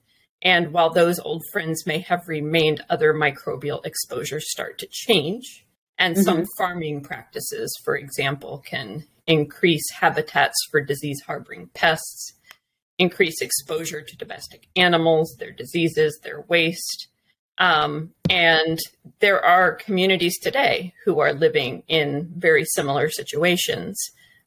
And 0.42 0.72
while 0.72 0.90
those 0.90 1.18
old 1.18 1.42
friends 1.52 1.86
may 1.86 2.00
have 2.00 2.28
remained, 2.28 2.84
other 2.90 3.12
microbial 3.12 3.84
exposures 3.84 4.50
start 4.50 4.78
to 4.78 4.88
change. 4.90 5.66
And 5.98 6.14
mm-hmm. 6.14 6.22
some 6.22 6.44
farming 6.56 7.02
practices, 7.02 7.74
for 7.84 7.96
example, 7.96 8.62
can 8.64 9.04
increase 9.26 9.90
habitats 9.92 10.56
for 10.70 10.80
disease 10.80 11.20
harboring 11.26 11.68
pests, 11.74 12.32
increase 12.98 13.40
exposure 13.42 14.00
to 14.02 14.16
domestic 14.16 14.68
animals, 14.76 15.36
their 15.38 15.52
diseases, 15.52 16.18
their 16.22 16.42
waste. 16.48 17.08
Um, 17.58 18.10
and 18.30 18.78
there 19.18 19.44
are 19.44 19.74
communities 19.74 20.38
today 20.38 20.94
who 21.04 21.18
are 21.20 21.32
living 21.32 21.82
in 21.88 22.32
very 22.36 22.64
similar 22.64 23.10
situations 23.10 23.98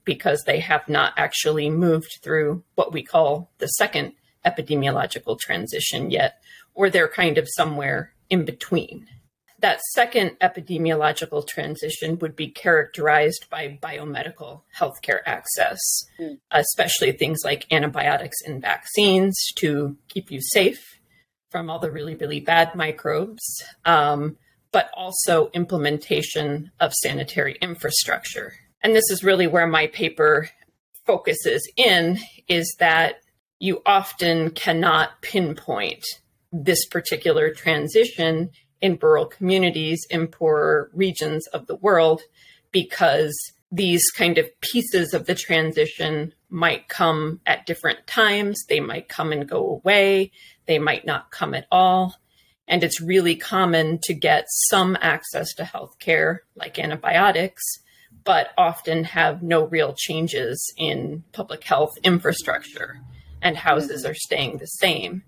because 0.06 0.44
they 0.44 0.60
have 0.60 0.88
not 0.88 1.14
actually 1.18 1.70
moved 1.70 2.20
through 2.24 2.64
what 2.76 2.94
we 2.94 3.04
call 3.04 3.52
the 3.60 3.68
second 3.68 4.14
epidemiological 4.46 5.40
transition 5.40 6.10
yet, 6.10 6.42
or 6.74 6.90
they're 6.90 7.08
kind 7.08 7.38
of 7.38 7.48
somewhere 7.50 8.14
in 8.30 8.46
between. 8.46 9.08
That 9.62 9.82
second 9.94 10.38
epidemiological 10.42 11.48
transition 11.48 12.18
would 12.20 12.36
be 12.36 12.50
characterized 12.50 13.48
by 13.50 13.80
biomedical 13.82 14.62
healthcare 14.78 15.20
access, 15.26 15.80
mm. 16.20 16.38
especially 16.52 17.12
things 17.12 17.42
like 17.46 17.72
antibiotics 17.72 18.38
and 18.46 18.62
vaccines 18.62 19.36
to 19.58 19.98
keep 20.10 20.32
you 20.32 20.42
safe 20.42 21.00
from 21.50 21.70
all 21.70 21.80
the 21.80 21.92
really, 21.92 22.16
really 22.16 22.40
bad 22.40 22.76
microbes, 22.76 23.44
um, 23.86 24.38
but 24.72 24.90
also 24.96 25.50
implementation 25.54 26.72
of 26.80 26.94
sanitary 26.94 27.58
infrastructure 27.62 28.54
and 28.84 28.96
this 28.96 29.10
is 29.10 29.24
really 29.24 29.48
where 29.48 29.68
my 29.68 29.88
paper 29.88 30.50
focuses 31.06 31.70
in, 31.78 32.20
is 32.48 32.76
that 32.80 33.16
you 33.60 33.82
often 33.86 34.52
cannot 34.52 35.22
pinpoint 35.22 36.04
this 36.52 36.86
particular 36.88 37.52
transition 37.54 38.50
in 38.82 38.98
rural 39.02 39.26
communities 39.26 40.06
in 40.10 40.28
poorer 40.28 40.90
regions 40.94 41.48
of 41.48 41.68
the 41.68 41.76
world 41.76 42.22
because 42.72 43.34
these 43.72 44.10
kind 44.12 44.38
of 44.38 44.50
pieces 44.62 45.14
of 45.14 45.26
the 45.26 45.36
transition 45.36 46.34
might 46.50 46.90
come 46.90 47.40
at 47.46 47.66
different 47.66 48.06
times. 48.06 48.66
They 48.68 48.82
might 48.82 49.08
come 49.08 49.32
and 49.32 49.48
go 49.48 49.70
away. 49.70 50.32
They 50.66 50.80
might 50.80 51.06
not 51.06 51.32
come 51.32 51.54
at 51.54 51.68
all. 51.72 52.16
And 52.68 52.84
it's 52.84 53.02
really 53.02 53.36
common 53.36 54.00
to 54.04 54.14
get 54.14 54.46
some 54.70 54.98
access 55.02 55.54
to 55.56 55.64
healthcare, 55.64 56.40
like 56.56 56.80
antibiotics, 56.80 57.64
but 58.24 58.50
often 58.58 59.04
have 59.06 59.42
no 59.42 59.66
real 59.66 59.94
changes 59.94 60.74
in 60.78 61.24
public 61.32 61.64
health 61.64 61.98
infrastructure, 62.04 63.00
and 63.42 63.58
houses 63.58 64.04
mm-hmm. 64.04 64.12
are 64.12 64.16
staying 64.16 64.58
the 64.58 64.68
same. 64.68 65.24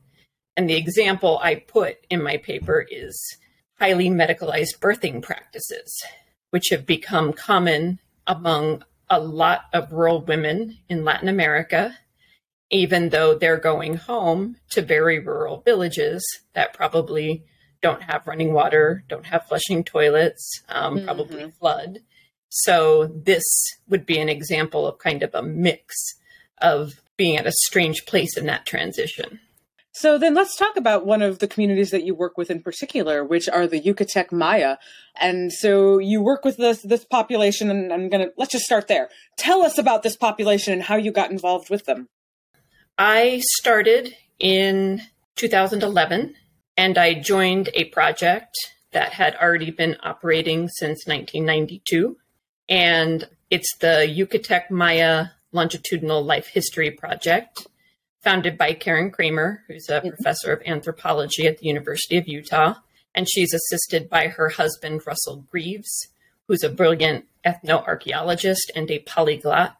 And 0.55 0.69
the 0.69 0.75
example 0.75 1.39
I 1.41 1.55
put 1.55 1.97
in 2.09 2.21
my 2.21 2.37
paper 2.37 2.85
is 2.89 3.37
highly 3.79 4.09
medicalized 4.09 4.79
birthing 4.79 5.21
practices, 5.21 6.03
which 6.51 6.69
have 6.69 6.85
become 6.85 7.33
common 7.33 7.99
among 8.27 8.83
a 9.09 9.19
lot 9.19 9.65
of 9.73 9.91
rural 9.91 10.21
women 10.21 10.77
in 10.89 11.03
Latin 11.03 11.27
America, 11.27 11.97
even 12.69 13.09
though 13.09 13.35
they're 13.35 13.57
going 13.57 13.95
home 13.95 14.55
to 14.69 14.81
very 14.81 15.19
rural 15.19 15.61
villages 15.61 16.23
that 16.53 16.73
probably 16.73 17.43
don't 17.81 18.01
have 18.03 18.25
running 18.25 18.53
water, 18.53 19.03
don't 19.09 19.25
have 19.25 19.45
flushing 19.45 19.83
toilets, 19.83 20.63
um, 20.69 20.95
mm-hmm. 20.95 21.05
probably 21.05 21.51
flood. 21.51 21.99
So 22.49 23.07
this 23.07 23.43
would 23.89 24.05
be 24.05 24.19
an 24.19 24.29
example 24.29 24.87
of 24.87 24.97
kind 24.99 25.21
of 25.21 25.35
a 25.35 25.43
mix 25.43 25.95
of 26.61 27.01
being 27.17 27.37
at 27.37 27.45
a 27.45 27.51
strange 27.51 28.05
place 28.05 28.37
in 28.37 28.45
that 28.45 28.65
transition. 28.65 29.39
So 29.95 30.17
then 30.17 30.33
let's 30.33 30.55
talk 30.55 30.75
about 30.75 31.05
one 31.05 31.21
of 31.21 31.37
the 31.37 31.47
communities 31.47 31.91
that 31.91 32.03
you 32.03 32.15
work 32.15 32.35
with 32.35 32.49
in 32.49 32.63
particular, 32.63 33.23
which 33.23 33.47
are 33.47 33.67
the 33.67 33.79
Yucatec 33.79 34.31
Maya. 34.31 34.77
And 35.15 35.53
so 35.53 35.99
you 35.99 36.19
work 36.21 36.43
with 36.43 36.57
this 36.57 36.81
this 36.81 37.05
population 37.05 37.69
and 37.69 37.93
I'm 37.93 38.09
going 38.09 38.25
to 38.25 38.33
let's 38.35 38.51
just 38.51 38.65
start 38.65 38.87
there. 38.87 39.09
Tell 39.37 39.61
us 39.61 39.77
about 39.77 40.01
this 40.01 40.17
population 40.17 40.73
and 40.73 40.81
how 40.81 40.95
you 40.95 41.11
got 41.11 41.29
involved 41.29 41.69
with 41.69 41.85
them. 41.85 42.09
I 42.97 43.43
started 43.59 44.15
in 44.39 45.03
2011 45.35 46.35
and 46.75 46.97
I 46.97 47.13
joined 47.13 47.69
a 47.75 47.85
project 47.85 48.55
that 48.93 49.13
had 49.13 49.35
already 49.35 49.69
been 49.69 49.97
operating 50.01 50.69
since 50.69 51.05
1992 51.05 52.17
and 52.67 53.27
it's 53.51 53.77
the 53.77 54.07
Yucatec 54.09 54.71
Maya 54.71 55.27
Longitudinal 55.51 56.23
Life 56.23 56.47
History 56.47 56.89
Project, 56.89 57.67
founded 58.23 58.57
by 58.57 58.73
Karen 58.73 59.11
Kramer, 59.11 59.63
who's 59.67 59.89
a 59.89 59.99
mm-hmm. 59.99 60.09
professor 60.09 60.53
of 60.53 60.61
anthropology 60.65 61.47
at 61.47 61.57
the 61.57 61.67
University 61.67 62.17
of 62.17 62.27
Utah. 62.27 62.75
And 63.15 63.29
she's 63.29 63.53
assisted 63.53 64.09
by 64.09 64.27
her 64.27 64.49
husband, 64.49 65.01
Russell 65.05 65.45
Greaves, 65.51 66.07
who's 66.47 66.63
a 66.63 66.69
brilliant 66.69 67.25
ethnoarchaeologist 67.45 68.71
and 68.75 68.89
a 68.89 68.99
polyglot. 68.99 69.77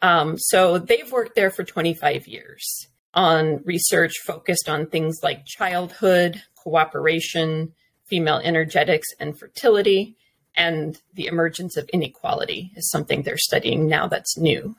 Um, 0.00 0.38
so 0.38 0.78
they've 0.78 1.10
worked 1.10 1.34
there 1.34 1.50
for 1.50 1.64
25 1.64 2.28
years 2.28 2.86
on 3.14 3.62
research 3.64 4.12
focused 4.24 4.68
on 4.68 4.86
things 4.86 5.18
like 5.22 5.44
childhood, 5.44 6.42
cooperation, 6.56 7.72
female 8.06 8.40
energetics, 8.44 9.08
and 9.18 9.36
fertility 9.36 10.16
and 10.58 11.00
the 11.14 11.26
emergence 11.26 11.76
of 11.76 11.88
inequality 11.90 12.72
is 12.74 12.90
something 12.90 13.22
they're 13.22 13.38
studying 13.38 13.86
now 13.86 14.08
that's 14.08 14.36
new. 14.36 14.76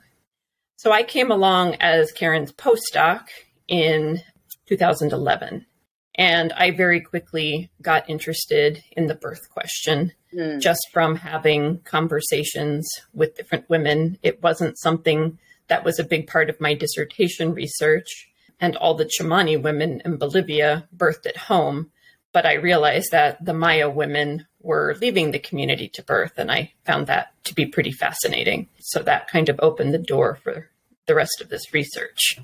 So 0.80 0.92
I 0.92 1.02
came 1.02 1.30
along 1.30 1.74
as 1.78 2.10
Karen's 2.10 2.52
postdoc 2.52 3.26
in 3.68 4.22
2011, 4.66 5.66
and 6.14 6.52
I 6.54 6.70
very 6.70 7.02
quickly 7.02 7.70
got 7.82 8.08
interested 8.08 8.82
in 8.92 9.06
the 9.06 9.14
birth 9.14 9.50
question 9.50 10.12
mm. 10.34 10.58
just 10.58 10.80
from 10.90 11.16
having 11.16 11.80
conversations 11.80 12.88
with 13.12 13.36
different 13.36 13.68
women. 13.68 14.16
It 14.22 14.42
wasn't 14.42 14.78
something 14.78 15.38
that 15.68 15.84
was 15.84 15.98
a 15.98 16.04
big 16.04 16.26
part 16.26 16.48
of 16.48 16.62
my 16.62 16.72
dissertation 16.72 17.52
research, 17.52 18.30
and 18.58 18.74
all 18.74 18.94
the 18.94 19.04
Tsimane 19.04 19.62
women 19.62 20.00
in 20.02 20.16
Bolivia 20.16 20.88
birthed 20.96 21.26
at 21.26 21.36
home. 21.36 21.90
But 22.32 22.46
I 22.46 22.54
realized 22.54 23.10
that 23.10 23.44
the 23.44 23.52
Maya 23.52 23.90
women 23.90 24.46
were 24.62 24.96
leaving 25.00 25.30
the 25.30 25.38
community 25.38 25.88
to 25.88 26.02
birth. 26.02 26.32
And 26.36 26.50
I 26.50 26.72
found 26.84 27.06
that 27.08 27.32
to 27.44 27.54
be 27.54 27.66
pretty 27.66 27.92
fascinating. 27.92 28.68
So 28.78 29.02
that 29.02 29.28
kind 29.28 29.48
of 29.48 29.58
opened 29.60 29.92
the 29.92 29.98
door 29.98 30.38
for 30.42 30.69
the 31.10 31.16
rest 31.16 31.40
of 31.40 31.48
this 31.48 31.74
research. 31.74 32.38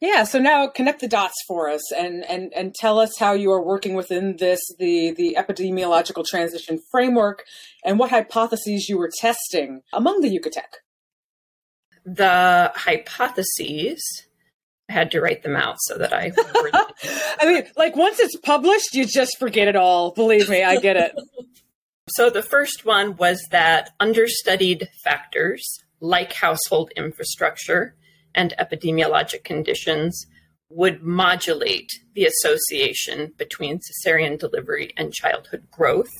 Yeah, 0.00 0.22
so 0.22 0.38
now 0.38 0.68
connect 0.68 1.00
the 1.00 1.08
dots 1.08 1.34
for 1.48 1.68
us 1.68 1.90
and, 1.90 2.24
and, 2.26 2.52
and 2.54 2.72
tell 2.72 3.00
us 3.00 3.18
how 3.18 3.32
you 3.32 3.50
are 3.50 3.60
working 3.60 3.94
within 3.94 4.36
this, 4.36 4.60
the, 4.78 5.10
the 5.10 5.36
epidemiological 5.36 6.24
transition 6.24 6.78
framework, 6.92 7.42
and 7.84 7.98
what 7.98 8.10
hypotheses 8.10 8.88
you 8.88 8.96
were 8.96 9.10
testing 9.20 9.80
among 9.92 10.20
the 10.20 10.28
Yucatec. 10.28 10.78
The 12.04 12.70
hypotheses 12.76 14.00
I 14.88 14.92
had 14.92 15.10
to 15.12 15.20
write 15.20 15.42
them 15.42 15.56
out 15.56 15.78
so 15.80 15.98
that 15.98 16.12
I. 16.12 16.30
I 17.40 17.46
mean, 17.46 17.64
like 17.76 17.96
once 17.96 18.20
it's 18.20 18.36
published, 18.36 18.94
you 18.94 19.06
just 19.06 19.38
forget 19.40 19.66
it 19.66 19.74
all. 19.74 20.12
Believe 20.12 20.48
me, 20.48 20.62
I 20.62 20.78
get 20.78 20.96
it. 20.96 21.18
so 22.10 22.30
the 22.30 22.42
first 22.42 22.84
one 22.84 23.16
was 23.16 23.42
that 23.50 23.90
understudied 23.98 24.90
factors 25.02 25.83
like 26.04 26.34
household 26.34 26.92
infrastructure 26.96 27.96
and 28.34 28.52
epidemiologic 28.58 29.42
conditions 29.42 30.26
would 30.68 31.02
modulate 31.02 31.88
the 32.14 32.26
association 32.26 33.32
between 33.38 33.80
cesarean 33.80 34.38
delivery 34.38 34.92
and 34.98 35.14
childhood 35.14 35.66
growth. 35.70 36.10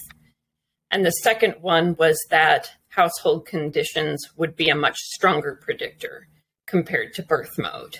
And 0.90 1.04
the 1.04 1.10
second 1.10 1.56
one 1.60 1.96
was 1.96 2.18
that 2.30 2.70
household 2.88 3.46
conditions 3.46 4.26
would 4.36 4.56
be 4.56 4.70
a 4.70 4.74
much 4.74 4.96
stronger 4.96 5.60
predictor 5.60 6.28
compared 6.66 7.12
to 7.14 7.22
birth 7.22 7.58
mode. 7.58 7.98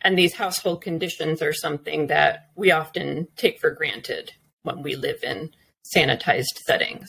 And 0.00 0.18
these 0.18 0.34
household 0.34 0.82
conditions 0.82 1.40
are 1.42 1.52
something 1.52 2.08
that 2.08 2.48
we 2.56 2.72
often 2.72 3.28
take 3.36 3.60
for 3.60 3.70
granted 3.70 4.32
when 4.62 4.82
we 4.82 4.96
live 4.96 5.22
in 5.22 5.50
sanitized 5.94 6.58
settings. 6.66 7.08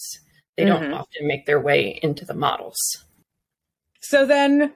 They 0.57 0.63
mm-hmm. 0.65 0.83
don't 0.83 0.93
often 0.93 1.25
make 1.25 1.47
their 1.47 1.59
way 1.59 1.99
into 2.03 2.23
the 2.23 2.35
models. 2.35 2.77
So 4.07 4.25
then, 4.25 4.73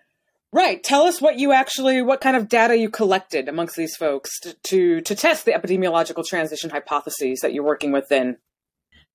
right, 0.52 0.84
tell 0.84 1.04
us 1.04 1.22
what 1.22 1.38
you 1.38 1.52
actually, 1.52 2.02
what 2.02 2.22
kind 2.22 2.36
of 2.36 2.50
data 2.50 2.78
you 2.78 2.90
collected 2.90 3.48
amongst 3.48 3.76
these 3.76 3.96
folks 3.96 4.40
to, 4.42 4.54
to, 4.64 5.02
to 5.02 5.16
test 5.16 5.46
the 5.46 5.52
epidemiological 5.52 6.26
transition 6.26 6.70
hypotheses 6.72 7.40
that 7.42 7.54
you're 7.54 7.64
working 7.64 7.92
within. 7.92 8.38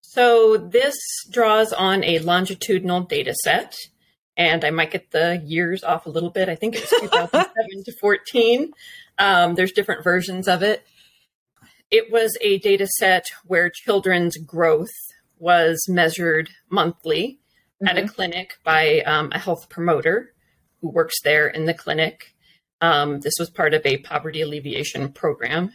So 0.01 0.57
this 0.57 0.97
draws 1.31 1.73
on 1.73 2.05
a 2.05 2.21
longitudinal 2.21 3.01
data 3.01 3.35
set, 3.43 3.77
and 4.37 4.65
I 4.65 4.71
might 4.71 4.93
get 4.93 5.11
the 5.11 5.43
years 5.45 5.83
off 5.83 6.07
a 6.07 6.11
little 6.11 6.31
bit. 6.31 6.49
I 6.49 6.55
think 6.55 6.77
it 6.77 6.83
was 6.83 7.01
2007 7.01 7.51
to 7.85 7.93
14. 8.01 8.73
Um, 9.19 9.55
there's 9.57 9.73
different 9.73 10.05
versions 10.05 10.47
of 10.47 10.63
it. 10.63 10.87
It 11.91 12.13
was 12.13 12.39
a 12.41 12.59
data 12.59 12.87
set 12.99 13.27
where 13.45 13.71
children's 13.71 14.37
growth 14.37 14.95
was 15.39 15.85
measured 15.89 16.51
monthly 16.71 17.41
mm-hmm. 17.83 17.89
at 17.89 17.99
a 17.99 18.03
mm-hmm. 18.03 18.15
clinic 18.15 18.55
by 18.65 19.01
um, 19.01 19.31
a 19.33 19.39
health 19.39 19.69
promoter 19.69 20.35
who 20.81 20.91
works 20.91 21.21
there 21.23 21.47
in 21.47 21.65
the 21.65 21.75
clinic. 21.75 22.35
Um, 22.81 23.21
this 23.21 23.35
was 23.39 23.51
part 23.51 23.75
of 23.75 23.85
a 23.87 23.99
poverty 23.99 24.43
alleviation 24.43 25.13
program. 25.13 25.73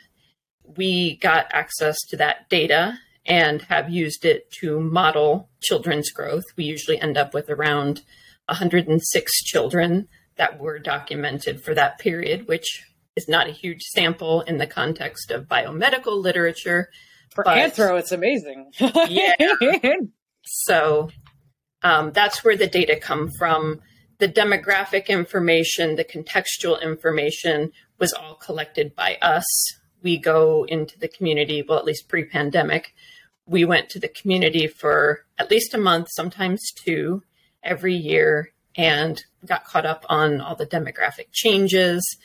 We 0.64 1.18
got 1.18 1.48
access 1.52 1.98
to 2.10 2.18
that 2.18 2.50
data 2.50 3.00
and 3.26 3.62
have 3.64 3.90
used 3.90 4.26
it 4.26 4.52
to 4.60 4.80
model 4.80 5.50
children's 5.62 6.12
growth. 6.12 6.44
We 6.56 6.66
usually 6.66 7.00
end 7.00 7.18
up 7.18 7.34
with 7.34 7.50
around 7.50 8.02
106 8.46 9.44
children 9.44 10.08
that 10.36 10.60
were 10.60 10.80
documented 10.80 11.64
for 11.64 11.74
that 11.76 12.00
period, 12.00 12.48
which 12.48 12.84
is 13.16 13.28
not 13.28 13.48
a 13.48 13.52
huge 13.52 13.82
sample 13.82 14.42
in 14.42 14.58
the 14.58 14.68
context 14.68 15.32
of 15.32 15.48
biomedical 15.48 16.22
literature. 16.22 16.90
For 17.34 17.44
but, 17.44 17.58
anthro, 17.58 18.00
it's 18.00 18.12
amazing. 18.12 18.72
yeah. 18.80 19.36
So 20.44 21.10
um, 21.84 22.12
that's 22.12 22.44
where 22.44 22.58
the 22.58 22.68
data 22.68 23.00
come 23.00 23.30
from. 23.38 23.82
The 24.20 24.28
demographic 24.28 25.08
information, 25.08 25.96
the 25.96 26.04
contextual 26.04 26.82
information 26.82 27.72
was 28.00 28.14
all 28.14 28.36
collected 28.36 28.96
by 28.96 29.18
us. 29.22 29.46
We 30.02 30.18
go 30.18 30.66
into 30.66 31.00
the 31.00 31.08
community, 31.08 31.62
well, 31.62 31.80
at 31.80 31.86
least 31.86 32.10
pre 32.10 32.26
pandemic. 32.26 32.94
We 33.46 33.66
went 33.66 33.90
to 33.90 34.00
the 34.00 34.10
community 34.10 34.68
for 34.68 35.26
at 35.38 35.50
least 35.50 35.74
a 35.74 35.78
month, 35.78 36.10
sometimes 36.12 36.72
two, 36.72 37.24
every 37.64 37.96
year, 37.96 38.52
and 38.76 39.24
got 39.46 39.66
caught 39.66 39.86
up 39.86 40.06
on 40.10 40.42
all 40.42 40.56
the 40.56 40.66
demographic 40.66 41.32
changes, 41.32 42.18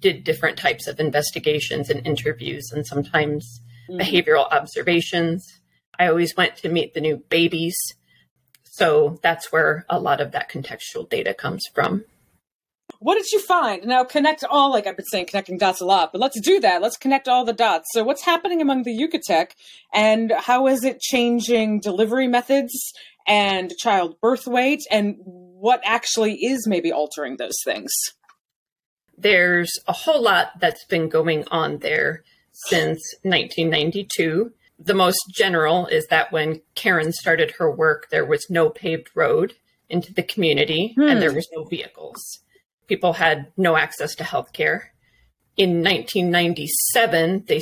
did 0.00 0.24
different 0.24 0.58
types 0.58 0.86
of 0.86 0.98
investigations 0.98 1.88
and 1.88 2.06
interviews, 2.06 2.70
and 2.72 2.86
sometimes 2.86 3.60
mm-hmm. 3.90 4.00
behavioral 4.00 4.50
observations. 4.50 5.60
I 5.98 6.08
always 6.08 6.34
went 6.36 6.56
to 6.56 6.68
meet 6.68 6.94
the 6.94 7.00
new 7.00 7.18
babies 7.28 7.76
so 8.72 9.18
that's 9.22 9.52
where 9.52 9.84
a 9.90 10.00
lot 10.00 10.22
of 10.22 10.32
that 10.32 10.50
contextual 10.50 11.06
data 11.06 11.34
comes 11.34 11.62
from. 11.74 12.06
What 13.00 13.16
did 13.16 13.30
you 13.30 13.38
find? 13.38 13.84
Now 13.84 14.02
connect 14.02 14.44
all, 14.44 14.70
like 14.72 14.86
I've 14.86 14.96
been 14.96 15.04
saying, 15.04 15.26
connecting 15.26 15.58
dots 15.58 15.82
a 15.82 15.84
lot, 15.84 16.10
but 16.10 16.22
let's 16.22 16.40
do 16.40 16.58
that. 16.60 16.80
Let's 16.80 16.96
connect 16.96 17.28
all 17.28 17.44
the 17.44 17.52
dots. 17.52 17.88
So 17.92 18.02
what's 18.02 18.24
happening 18.24 18.62
among 18.62 18.84
the 18.84 18.98
Yucatec 18.98 19.50
and 19.92 20.32
how 20.32 20.68
is 20.68 20.84
it 20.84 21.00
changing 21.00 21.80
delivery 21.80 22.28
methods 22.28 22.72
and 23.26 23.70
child 23.76 24.18
birth 24.22 24.46
weight 24.46 24.80
and 24.90 25.16
what 25.18 25.82
actually 25.84 26.36
is 26.42 26.66
maybe 26.66 26.90
altering 26.90 27.36
those 27.36 27.58
things? 27.66 27.92
There's 29.18 29.70
a 29.86 29.92
whole 29.92 30.22
lot 30.22 30.58
that's 30.60 30.86
been 30.86 31.10
going 31.10 31.44
on 31.50 31.78
there 31.80 32.22
since 32.52 33.00
1992 33.22 34.50
the 34.84 34.94
most 34.94 35.18
general 35.30 35.86
is 35.86 36.06
that 36.08 36.32
when 36.32 36.60
Karen 36.74 37.12
started 37.12 37.52
her 37.52 37.70
work, 37.70 38.08
there 38.10 38.24
was 38.24 38.46
no 38.50 38.68
paved 38.68 39.10
road 39.14 39.54
into 39.88 40.12
the 40.12 40.22
community 40.22 40.94
hmm. 40.94 41.02
and 41.02 41.22
there 41.22 41.34
was 41.34 41.48
no 41.54 41.64
vehicles. 41.64 42.40
People 42.88 43.14
had 43.14 43.52
no 43.56 43.76
access 43.76 44.14
to 44.16 44.24
health 44.24 44.52
care. 44.52 44.92
In 45.56 45.82
1997, 45.82 47.44
they 47.46 47.60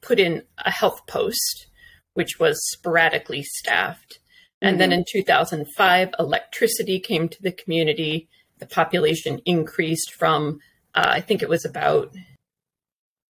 put 0.00 0.18
in 0.18 0.42
a 0.58 0.70
health 0.70 1.06
post, 1.06 1.66
which 2.14 2.38
was 2.38 2.58
sporadically 2.70 3.42
staffed. 3.42 4.18
And 4.60 4.74
mm-hmm. 4.74 4.78
then 4.78 4.92
in 4.92 5.04
2005, 5.10 6.14
electricity 6.18 6.98
came 6.98 7.28
to 7.28 7.42
the 7.42 7.52
community. 7.52 8.28
The 8.58 8.66
population 8.66 9.40
increased 9.44 10.12
from, 10.12 10.60
uh, 10.94 11.06
I 11.06 11.20
think 11.20 11.42
it 11.42 11.48
was 11.48 11.64
about 11.64 12.12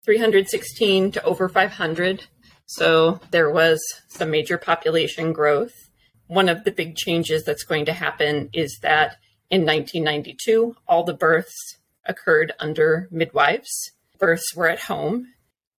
316 0.04 1.10
to 1.12 1.24
over 1.24 1.48
500 1.48 2.26
so 2.66 3.20
there 3.30 3.50
was 3.50 3.80
some 4.08 4.30
major 4.30 4.58
population 4.58 5.32
growth. 5.32 5.88
One 6.26 6.48
of 6.48 6.64
the 6.64 6.72
big 6.72 6.96
changes 6.96 7.44
that's 7.44 7.62
going 7.62 7.86
to 7.86 7.92
happen 7.92 8.50
is 8.52 8.78
that 8.82 9.16
in 9.50 9.64
1992, 9.64 10.76
all 10.88 11.04
the 11.04 11.14
births 11.14 11.78
occurred 12.04 12.52
under 12.58 13.08
midwives. 13.12 13.92
Births 14.18 14.54
were 14.56 14.68
at 14.68 14.80
home. 14.80 15.28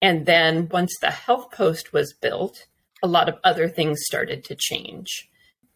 And 0.02 0.26
then 0.26 0.70
once 0.70 0.96
the 1.02 1.12
health 1.12 1.52
post 1.52 1.92
was 1.92 2.14
built, 2.14 2.68
a 3.04 3.08
lot 3.08 3.28
of 3.28 3.40
other 3.44 3.68
things 3.68 4.00
started 4.06 4.46
to 4.46 4.56
change. 4.56 5.30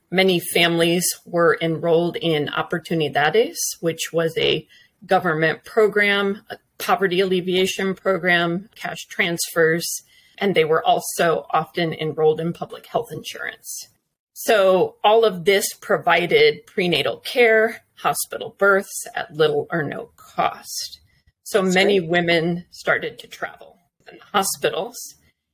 Many 0.10 0.40
families 0.40 1.06
were 1.26 1.58
enrolled 1.62 2.16
in 2.18 2.48
Oportunidades, 2.48 3.58
which 3.82 4.14
was 4.14 4.34
a 4.38 4.68
government 5.06 5.66
program, 5.66 6.44
a 6.50 6.58
poverty 6.78 7.20
alleviation 7.20 7.96
program, 7.96 8.70
cash 8.76 9.06
transfers 9.08 10.04
and 10.38 10.56
they 10.56 10.66
were 10.66 10.84
also 10.84 11.46
often 11.52 11.94
enrolled 11.94 12.40
in 12.40 12.54
public 12.54 12.86
health 12.88 13.10
insurance. 13.12 13.88
So, 14.34 14.96
all 15.04 15.24
of 15.24 15.46
this 15.46 15.74
provided 15.74 16.66
prenatal 16.66 17.18
care, 17.18 17.82
hospital 17.98 18.56
births 18.58 19.06
at 19.14 19.34
little 19.34 19.68
or 19.72 19.84
no 19.84 20.12
cost. 20.16 21.00
So, 21.44 21.62
That's 21.62 21.76
many 21.76 22.00
great. 22.00 22.10
women 22.10 22.66
started 22.72 23.20
to 23.20 23.28
travel 23.28 23.78
in 24.10 24.18
the 24.18 24.24
hospitals. 24.24 24.98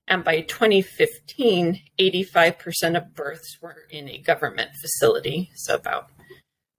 And 0.08 0.24
by 0.24 0.40
2015, 0.42 1.82
85% 2.00 2.96
of 2.96 3.13
births 3.13 3.58
were 3.62 3.84
in 3.90 4.08
a 4.08 4.20
government 4.20 4.72
facility. 4.82 5.52
So, 5.56 5.76
about 5.76 6.10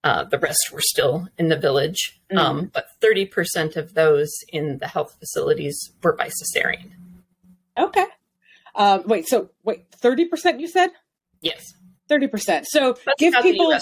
uh, 0.04 0.24
the 0.24 0.38
rest 0.38 0.70
were 0.72 0.80
still 0.80 1.28
in 1.36 1.48
the 1.48 1.58
village. 1.58 2.20
Mm-hmm. 2.30 2.38
Um, 2.38 2.70
but 2.72 2.86
30% 3.02 3.76
of 3.76 3.94
those 3.94 4.30
in 4.50 4.78
the 4.78 4.86
health 4.86 5.16
facilities 5.18 5.92
were 6.02 6.14
by 6.14 6.28
cesarean. 6.28 6.92
Okay. 7.78 8.06
Um, 8.74 9.02
wait, 9.06 9.28
so 9.28 9.50
wait, 9.64 9.86
thirty 9.92 10.24
percent 10.24 10.60
you 10.60 10.68
said? 10.68 10.90
Yes. 11.40 11.74
Thirty 12.08 12.28
percent. 12.28 12.66
So 12.68 12.96
That's 13.04 13.18
give 13.18 13.34
people. 13.42 13.72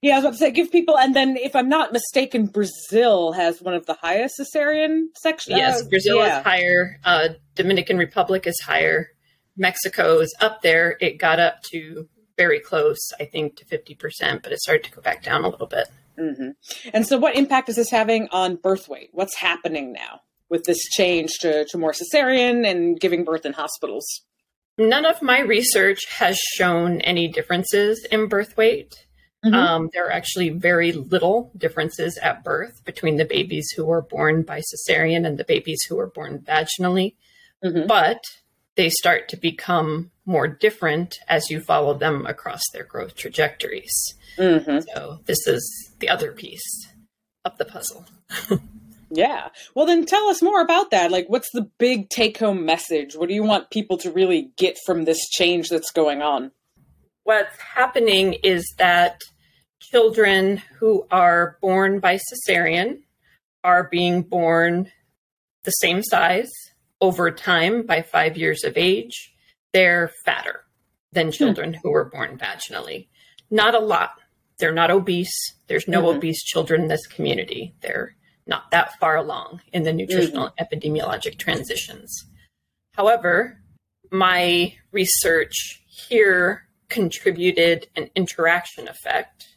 Yeah, 0.00 0.12
I 0.12 0.16
was 0.18 0.24
about 0.24 0.32
to 0.34 0.38
say, 0.38 0.50
give 0.52 0.70
people, 0.70 0.96
and 0.96 1.16
then 1.16 1.36
if 1.36 1.56
I'm 1.56 1.68
not 1.68 1.92
mistaken, 1.92 2.46
Brazil 2.46 3.32
has 3.32 3.60
one 3.60 3.74
of 3.74 3.86
the 3.86 3.94
highest 3.94 4.40
cesarean 4.40 5.06
sections. 5.20 5.58
Yes, 5.58 5.82
uh, 5.82 5.88
Brazil 5.88 6.18
yeah. 6.18 6.38
is 6.38 6.44
higher. 6.44 7.00
Uh, 7.04 7.28
Dominican 7.56 7.98
Republic 7.98 8.46
is 8.46 8.60
higher. 8.60 9.08
Mexico 9.56 10.20
is 10.20 10.32
up 10.40 10.62
there. 10.62 10.96
It 11.00 11.18
got 11.18 11.40
up 11.40 11.64
to 11.72 12.08
very 12.36 12.60
close, 12.60 12.98
I 13.20 13.24
think, 13.24 13.56
to 13.56 13.64
50%, 13.64 14.42
but 14.42 14.52
it 14.52 14.60
started 14.60 14.84
to 14.84 14.92
go 14.92 15.02
back 15.02 15.24
down 15.24 15.44
a 15.44 15.48
little 15.48 15.66
bit. 15.66 15.88
Mm-hmm. 16.16 16.50
And 16.94 17.04
so, 17.04 17.18
what 17.18 17.36
impact 17.36 17.68
is 17.68 17.76
this 17.76 17.90
having 17.90 18.28
on 18.30 18.56
birth 18.56 18.88
weight? 18.88 19.10
What's 19.12 19.36
happening 19.36 19.92
now? 19.92 20.20
With 20.50 20.64
this 20.64 20.82
change 20.90 21.30
to, 21.40 21.64
to 21.66 21.78
more 21.78 21.92
cesarean 21.92 22.68
and 22.68 22.98
giving 22.98 23.24
birth 23.24 23.44
in 23.44 23.52
hospitals? 23.52 24.06
None 24.78 25.04
of 25.04 25.22
my 25.22 25.40
research 25.40 26.04
has 26.18 26.38
shown 26.38 27.00
any 27.00 27.28
differences 27.28 28.06
in 28.10 28.28
birth 28.28 28.56
weight. 28.56 29.06
Mm-hmm. 29.44 29.54
Um, 29.54 29.90
there 29.92 30.06
are 30.06 30.12
actually 30.12 30.50
very 30.50 30.92
little 30.92 31.52
differences 31.56 32.18
at 32.18 32.44
birth 32.44 32.84
between 32.84 33.16
the 33.16 33.24
babies 33.24 33.68
who 33.76 33.84
were 33.84 34.02
born 34.02 34.42
by 34.42 34.60
cesarean 34.60 35.26
and 35.26 35.38
the 35.38 35.44
babies 35.44 35.80
who 35.88 35.96
were 35.96 36.10
born 36.10 36.40
vaginally. 36.40 37.14
Mm-hmm. 37.64 37.86
But 37.86 38.22
they 38.76 38.88
start 38.88 39.28
to 39.28 39.36
become 39.36 40.10
more 40.24 40.46
different 40.46 41.16
as 41.28 41.50
you 41.50 41.60
follow 41.60 41.94
them 41.94 42.26
across 42.26 42.62
their 42.72 42.84
growth 42.84 43.16
trajectories. 43.16 44.14
Mm-hmm. 44.38 44.80
So, 44.94 45.18
this 45.26 45.46
is 45.46 45.94
the 45.98 46.08
other 46.08 46.32
piece 46.32 46.88
of 47.44 47.58
the 47.58 47.64
puzzle. 47.64 48.06
Yeah. 49.10 49.48
Well, 49.74 49.86
then 49.86 50.04
tell 50.04 50.28
us 50.28 50.42
more 50.42 50.60
about 50.60 50.90
that. 50.90 51.10
Like, 51.10 51.28
what's 51.28 51.50
the 51.52 51.70
big 51.78 52.10
take 52.10 52.38
home 52.38 52.64
message? 52.64 53.16
What 53.16 53.28
do 53.28 53.34
you 53.34 53.42
want 53.42 53.70
people 53.70 53.96
to 53.98 54.10
really 54.10 54.50
get 54.56 54.76
from 54.84 55.04
this 55.04 55.28
change 55.30 55.68
that's 55.68 55.90
going 55.90 56.22
on? 56.22 56.50
What's 57.24 57.58
happening 57.58 58.34
is 58.42 58.64
that 58.78 59.20
children 59.80 60.62
who 60.78 61.06
are 61.10 61.58
born 61.60 62.00
by 62.00 62.18
cesarean 62.18 63.00
are 63.64 63.88
being 63.90 64.22
born 64.22 64.90
the 65.64 65.70
same 65.72 66.02
size 66.02 66.50
over 67.00 67.30
time 67.30 67.86
by 67.86 68.02
five 68.02 68.36
years 68.36 68.64
of 68.64 68.76
age. 68.76 69.34
They're 69.72 70.10
fatter 70.24 70.64
than 71.12 71.26
hmm. 71.26 71.32
children 71.32 71.74
hmm. 71.74 71.80
who 71.82 71.90
were 71.90 72.10
born 72.10 72.38
vaginally. 72.38 73.08
Not 73.50 73.74
a 73.74 73.80
lot. 73.80 74.12
They're 74.58 74.72
not 74.72 74.90
obese. 74.90 75.54
There's 75.68 75.86
no 75.86 76.02
mm-hmm. 76.02 76.18
obese 76.18 76.42
children 76.42 76.82
in 76.82 76.88
this 76.88 77.06
community. 77.06 77.74
They're 77.80 78.16
not 78.48 78.70
that 78.70 78.98
far 78.98 79.16
along 79.16 79.60
in 79.72 79.84
the 79.84 79.92
nutritional 79.92 80.48
mm-hmm. 80.48 80.64
epidemiologic 80.64 81.38
transitions. 81.38 82.24
However, 82.94 83.60
my 84.10 84.74
research 84.90 85.84
here 85.86 86.64
contributed 86.88 87.86
an 87.94 88.10
interaction 88.16 88.88
effect, 88.88 89.48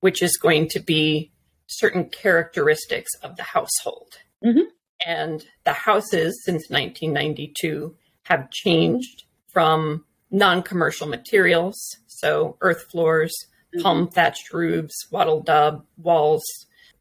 which 0.00 0.22
is 0.22 0.36
going 0.36 0.68
to 0.68 0.80
be 0.80 1.32
certain 1.66 2.04
characteristics 2.04 3.10
of 3.22 3.36
the 3.36 3.42
household. 3.42 4.18
Mm-hmm. 4.44 4.68
And 5.04 5.44
the 5.64 5.72
houses 5.72 6.42
since 6.44 6.68
1992 6.68 7.96
have 8.24 8.50
changed 8.50 9.24
from 9.48 10.04
non 10.30 10.62
commercial 10.62 11.06
materials, 11.06 11.96
so 12.06 12.58
earth 12.60 12.86
floors, 12.90 13.32
mm-hmm. 13.74 13.82
palm 13.82 14.08
thatched 14.08 14.52
roofs, 14.52 15.06
wattle 15.10 15.40
daub 15.42 15.86
walls, 15.96 16.44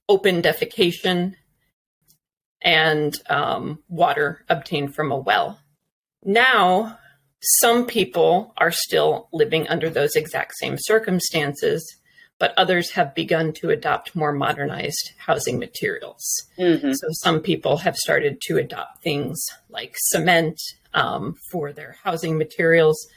open 0.10 0.41
defecation, 0.41 1.36
and 2.62 3.15
um, 3.30 3.80
water 3.88 4.43
obtained 4.50 4.93
from 4.93 5.12
a 5.12 5.17
well. 5.17 5.60
Now, 6.26 6.98
some 7.41 7.86
people 7.86 8.54
are 8.58 8.72
still 8.72 9.30
living 9.32 9.67
under 9.69 9.89
those 9.89 10.15
exact 10.15 10.56
same 10.58 10.76
circumstances, 10.78 11.95
but 12.38 12.54
others 12.58 12.91
have 12.91 13.15
begun 13.15 13.54
to 13.54 13.69
adopt 13.69 14.15
more 14.15 14.34
modernized 14.34 15.12
housing 15.17 15.60
materials. 15.60 16.24
Mm-hmm. 16.58 16.91
So 16.91 17.08
some 17.12 17.39
people 17.39 17.78
have 17.78 17.95
started 17.95 18.41
to 18.48 18.58
adopt 18.58 19.04
things 19.04 19.41
like 19.69 19.95
cement 19.98 20.60
um, 20.93 21.36
for 21.52 21.72
their 21.72 21.98
housing 22.04 22.38
materials, 22.38 23.08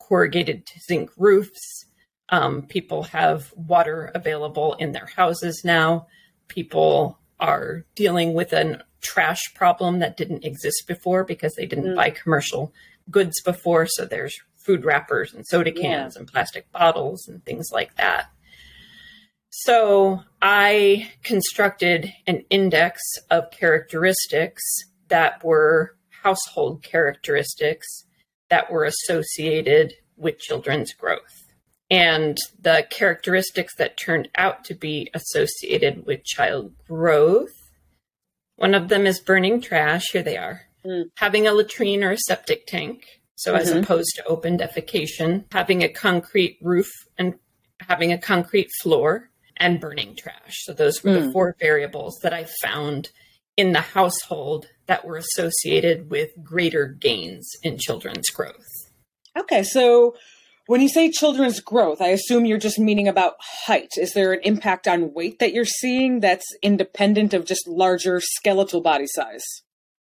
corrugated 0.00 0.66
zinc 0.86 1.10
roofs. 1.16 1.86
Um, 2.28 2.62
people 2.62 3.04
have 3.04 3.52
water 3.56 4.10
available 4.14 4.74
in 4.74 4.92
their 4.92 5.06
houses 5.06 5.62
now. 5.64 6.06
People 6.52 7.18
are 7.40 7.86
dealing 7.94 8.34
with 8.34 8.52
a 8.52 8.84
trash 9.00 9.40
problem 9.54 10.00
that 10.00 10.18
didn't 10.18 10.44
exist 10.44 10.84
before 10.86 11.24
because 11.24 11.54
they 11.54 11.64
didn't 11.64 11.92
mm. 11.92 11.96
buy 11.96 12.10
commercial 12.10 12.74
goods 13.10 13.40
before. 13.40 13.86
So 13.86 14.04
there's 14.04 14.36
food 14.54 14.84
wrappers 14.84 15.32
and 15.32 15.46
soda 15.46 15.72
cans 15.72 16.14
yeah. 16.14 16.20
and 16.20 16.28
plastic 16.28 16.70
bottles 16.70 17.26
and 17.26 17.42
things 17.46 17.70
like 17.72 17.96
that. 17.96 18.26
So 19.48 20.22
I 20.42 21.10
constructed 21.22 22.12
an 22.26 22.44
index 22.50 23.00
of 23.30 23.50
characteristics 23.50 24.62
that 25.08 25.42
were 25.42 25.96
household 26.22 26.82
characteristics 26.82 28.04
that 28.50 28.70
were 28.70 28.84
associated 28.84 29.94
with 30.18 30.38
children's 30.38 30.92
growth. 30.92 31.41
And 31.92 32.36
the 32.60 32.86
characteristics 32.90 33.76
that 33.76 33.96
turned 33.96 34.30
out 34.34 34.64
to 34.64 34.74
be 34.74 35.10
associated 35.14 36.06
with 36.06 36.24
child 36.24 36.72
growth 36.88 37.52
one 38.62 38.74
of 38.74 38.88
them 38.88 39.06
is 39.06 39.18
burning 39.18 39.60
trash. 39.60 40.12
Here 40.12 40.22
they 40.22 40.36
are. 40.36 40.62
Mm. 40.86 41.06
Having 41.16 41.48
a 41.48 41.52
latrine 41.52 42.04
or 42.04 42.12
a 42.12 42.16
septic 42.16 42.64
tank. 42.64 43.04
So, 43.34 43.54
mm-hmm. 43.54 43.60
as 43.60 43.70
opposed 43.72 44.14
to 44.14 44.24
open 44.26 44.56
defecation, 44.56 45.46
having 45.50 45.82
a 45.82 45.88
concrete 45.88 46.58
roof 46.62 46.88
and 47.18 47.34
having 47.80 48.12
a 48.12 48.18
concrete 48.18 48.68
floor 48.80 49.30
and 49.56 49.80
burning 49.80 50.14
trash. 50.14 50.62
So, 50.62 50.72
those 50.72 51.02
were 51.02 51.10
mm. 51.10 51.26
the 51.26 51.32
four 51.32 51.56
variables 51.58 52.20
that 52.22 52.32
I 52.32 52.46
found 52.62 53.10
in 53.56 53.72
the 53.72 53.80
household 53.80 54.66
that 54.86 55.04
were 55.04 55.16
associated 55.16 56.08
with 56.08 56.30
greater 56.44 56.86
gains 56.86 57.50
in 57.64 57.78
children's 57.78 58.30
growth. 58.30 58.54
Okay, 59.36 59.64
so 59.64 60.14
when 60.66 60.80
you 60.80 60.88
say 60.88 61.10
children's 61.10 61.60
growth, 61.60 62.00
I 62.00 62.08
assume 62.08 62.44
you're 62.44 62.58
just 62.58 62.78
meaning 62.78 63.08
about 63.08 63.34
height. 63.40 63.90
Is 63.96 64.12
there 64.14 64.32
an 64.32 64.40
impact 64.42 64.86
on 64.86 65.12
weight 65.12 65.38
that 65.38 65.52
you're 65.52 65.64
seeing 65.64 66.20
that's 66.20 66.46
independent 66.62 67.34
of 67.34 67.44
just 67.44 67.66
larger 67.66 68.20
skeletal 68.20 68.80
body 68.80 69.06
size? 69.06 69.44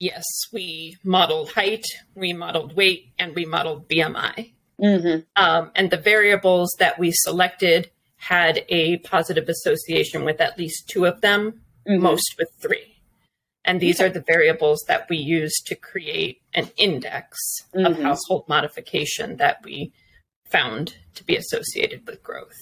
Yes, 0.00 0.24
we 0.52 0.96
modeled 1.02 1.52
height, 1.52 1.84
we 2.14 2.32
modeled 2.32 2.76
weight, 2.76 3.12
and 3.18 3.34
we 3.34 3.44
modeled 3.44 3.88
BMI. 3.88 4.52
Mm-hmm. 4.80 5.20
Um, 5.42 5.70
and 5.74 5.90
the 5.90 5.96
variables 5.96 6.74
that 6.78 6.98
we 6.98 7.12
selected 7.12 7.90
had 8.16 8.64
a 8.68 8.98
positive 8.98 9.48
association 9.48 10.24
with 10.24 10.40
at 10.40 10.58
least 10.58 10.88
two 10.88 11.04
of 11.04 11.20
them, 11.20 11.60
mm-hmm. 11.88 12.02
most 12.02 12.34
with 12.38 12.48
three. 12.60 13.00
And 13.64 13.80
these 13.80 14.00
okay. 14.00 14.08
are 14.08 14.12
the 14.12 14.24
variables 14.26 14.84
that 14.88 15.08
we 15.10 15.18
use 15.18 15.54
to 15.66 15.74
create 15.74 16.40
an 16.54 16.70
index 16.76 17.38
mm-hmm. 17.74 17.86
of 17.86 18.00
household 18.00 18.48
modification 18.48 19.36
that 19.36 19.58
we 19.64 19.92
found 20.50 20.96
to 21.14 21.24
be 21.24 21.36
associated 21.36 22.06
with 22.06 22.22
growth. 22.22 22.56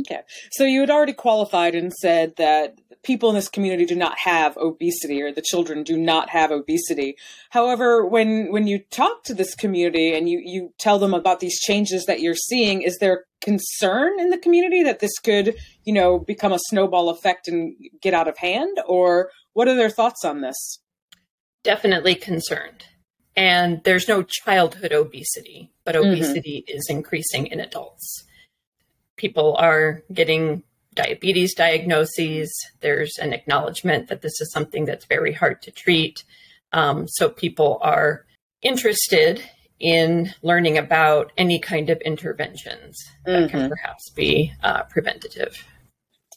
Okay. 0.00 0.20
So 0.52 0.64
you 0.64 0.80
had 0.80 0.90
already 0.90 1.14
qualified 1.14 1.74
and 1.74 1.92
said 1.92 2.34
that 2.36 2.78
people 3.02 3.30
in 3.30 3.34
this 3.34 3.48
community 3.48 3.86
do 3.86 3.94
not 3.94 4.18
have 4.18 4.56
obesity 4.58 5.22
or 5.22 5.32
the 5.32 5.42
children 5.42 5.82
do 5.82 5.96
not 5.96 6.28
have 6.28 6.50
obesity. 6.50 7.16
However, 7.50 8.04
when 8.04 8.52
when 8.52 8.66
you 8.66 8.80
talk 8.90 9.24
to 9.24 9.34
this 9.34 9.54
community 9.54 10.14
and 10.14 10.28
you 10.28 10.40
you 10.44 10.74
tell 10.78 10.98
them 10.98 11.14
about 11.14 11.40
these 11.40 11.58
changes 11.60 12.04
that 12.04 12.20
you're 12.20 12.34
seeing, 12.34 12.82
is 12.82 12.98
there 12.98 13.24
concern 13.40 14.20
in 14.20 14.30
the 14.30 14.38
community 14.38 14.82
that 14.82 14.98
this 14.98 15.16
could, 15.22 15.54
you 15.84 15.92
know, 15.92 16.18
become 16.18 16.52
a 16.52 16.58
snowball 16.68 17.08
effect 17.08 17.48
and 17.48 17.74
get 18.02 18.12
out 18.12 18.28
of 18.28 18.36
hand 18.36 18.78
or 18.86 19.30
what 19.54 19.68
are 19.68 19.74
their 19.74 19.90
thoughts 19.90 20.24
on 20.24 20.40
this? 20.40 20.80
Definitely 21.64 22.14
concerned. 22.14 22.84
And 23.38 23.80
there's 23.84 24.08
no 24.08 24.24
childhood 24.24 24.92
obesity, 24.92 25.70
but 25.84 25.94
mm-hmm. 25.94 26.10
obesity 26.10 26.64
mm-hmm. 26.68 26.76
is 26.76 26.88
increasing 26.90 27.46
in 27.46 27.60
adults. 27.60 28.24
People 29.16 29.54
are 29.60 30.02
getting 30.12 30.64
diabetes 30.94 31.54
diagnoses. 31.54 32.52
There's 32.80 33.16
an 33.18 33.32
acknowledgement 33.32 34.08
that 34.08 34.22
this 34.22 34.40
is 34.40 34.50
something 34.50 34.86
that's 34.86 35.04
very 35.04 35.32
hard 35.32 35.62
to 35.62 35.70
treat. 35.70 36.24
Um, 36.72 37.06
so 37.06 37.30
people 37.30 37.78
are 37.80 38.26
interested 38.60 39.40
in 39.78 40.34
learning 40.42 40.76
about 40.76 41.30
any 41.38 41.60
kind 41.60 41.90
of 41.90 42.00
interventions 42.00 42.98
that 43.24 43.44
mm-hmm. 43.44 43.56
can 43.56 43.68
perhaps 43.68 44.10
be 44.10 44.52
uh, 44.64 44.82
preventative. 44.90 45.64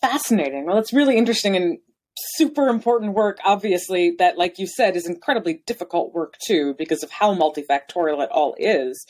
Fascinating. 0.01 0.67
Well, 0.67 0.77
it's 0.77 0.93
really 0.93 1.17
interesting 1.17 1.55
and 1.55 1.79
super 2.15 2.67
important 2.67 3.13
work, 3.13 3.39
obviously, 3.43 4.15
that, 4.19 4.37
like 4.37 4.59
you 4.59 4.67
said, 4.67 4.95
is 4.95 5.07
incredibly 5.07 5.61
difficult 5.65 6.13
work 6.13 6.35
too, 6.45 6.75
because 6.77 7.03
of 7.03 7.11
how 7.11 7.33
multifactorial 7.33 8.23
it 8.23 8.29
all 8.31 8.55
is. 8.57 9.05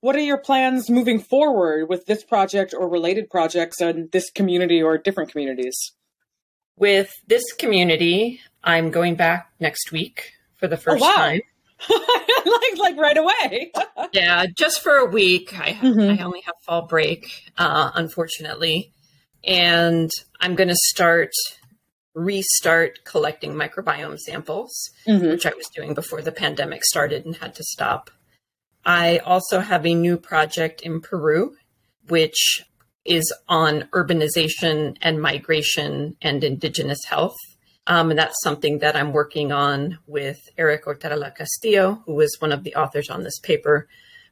What 0.00 0.16
are 0.16 0.20
your 0.20 0.38
plans 0.38 0.90
moving 0.90 1.18
forward 1.18 1.88
with 1.88 2.06
this 2.06 2.24
project 2.24 2.74
or 2.76 2.88
related 2.88 3.30
projects 3.30 3.80
in 3.80 4.08
this 4.12 4.30
community 4.30 4.82
or 4.82 4.98
different 4.98 5.30
communities? 5.30 5.76
With 6.76 7.10
this 7.26 7.44
community, 7.52 8.40
I'm 8.62 8.90
going 8.90 9.14
back 9.14 9.50
next 9.60 9.92
week 9.92 10.32
for 10.56 10.68
the 10.68 10.76
first 10.76 11.02
oh, 11.02 11.06
wow. 11.06 11.14
time. 11.14 11.40
like 11.90 12.78
like 12.78 12.96
right 12.96 13.16
away. 13.16 13.72
yeah, 14.12 14.46
just 14.56 14.82
for 14.82 14.96
a 14.96 15.06
week. 15.06 15.58
I 15.58 15.72
mm-hmm. 15.72 16.20
I 16.20 16.24
only 16.24 16.40
have 16.42 16.54
fall 16.62 16.86
break, 16.86 17.50
uh, 17.58 17.90
unfortunately, 17.94 18.92
and 19.42 20.10
I'm 20.40 20.54
going 20.54 20.68
to 20.68 20.76
start 20.76 21.32
restart 22.14 23.04
collecting 23.04 23.54
microbiome 23.54 24.18
samples, 24.18 24.90
mm-hmm. 25.06 25.28
which 25.28 25.46
I 25.46 25.54
was 25.54 25.68
doing 25.74 25.94
before 25.94 26.22
the 26.22 26.32
pandemic 26.32 26.84
started 26.84 27.24
and 27.26 27.36
had 27.36 27.54
to 27.56 27.64
stop. 27.64 28.10
I 28.84 29.18
also 29.18 29.60
have 29.60 29.86
a 29.86 29.94
new 29.94 30.16
project 30.16 30.82
in 30.82 31.00
Peru, 31.00 31.56
which 32.08 32.64
is 33.04 33.32
on 33.48 33.82
urbanization 33.92 34.96
and 35.02 35.20
migration 35.20 36.16
and 36.22 36.44
indigenous 36.44 37.04
health. 37.04 37.36
Um, 37.86 38.10
and 38.10 38.18
that's 38.18 38.42
something 38.42 38.78
that 38.78 38.96
I'm 38.96 39.12
working 39.12 39.52
on 39.52 39.98
with 40.06 40.38
Eric 40.56 40.86
Otarola 40.86 41.34
Castillo, 41.34 42.02
who 42.06 42.14
was 42.14 42.34
one 42.38 42.52
of 42.52 42.64
the 42.64 42.74
authors 42.76 43.10
on 43.10 43.24
this 43.24 43.38
paper, 43.40 43.88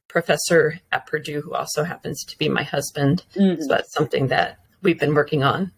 professor 0.08 0.80
at 0.90 1.06
Purdue, 1.06 1.42
who 1.42 1.54
also 1.54 1.84
happens 1.84 2.24
to 2.24 2.38
be 2.38 2.48
my 2.48 2.62
husband. 2.62 3.24
Mm-hmm. 3.34 3.62
So 3.62 3.68
that's 3.68 3.92
something 3.92 4.28
that 4.28 4.58
we've 4.82 4.98
been 4.98 5.14
working 5.14 5.42
on. 5.42 5.72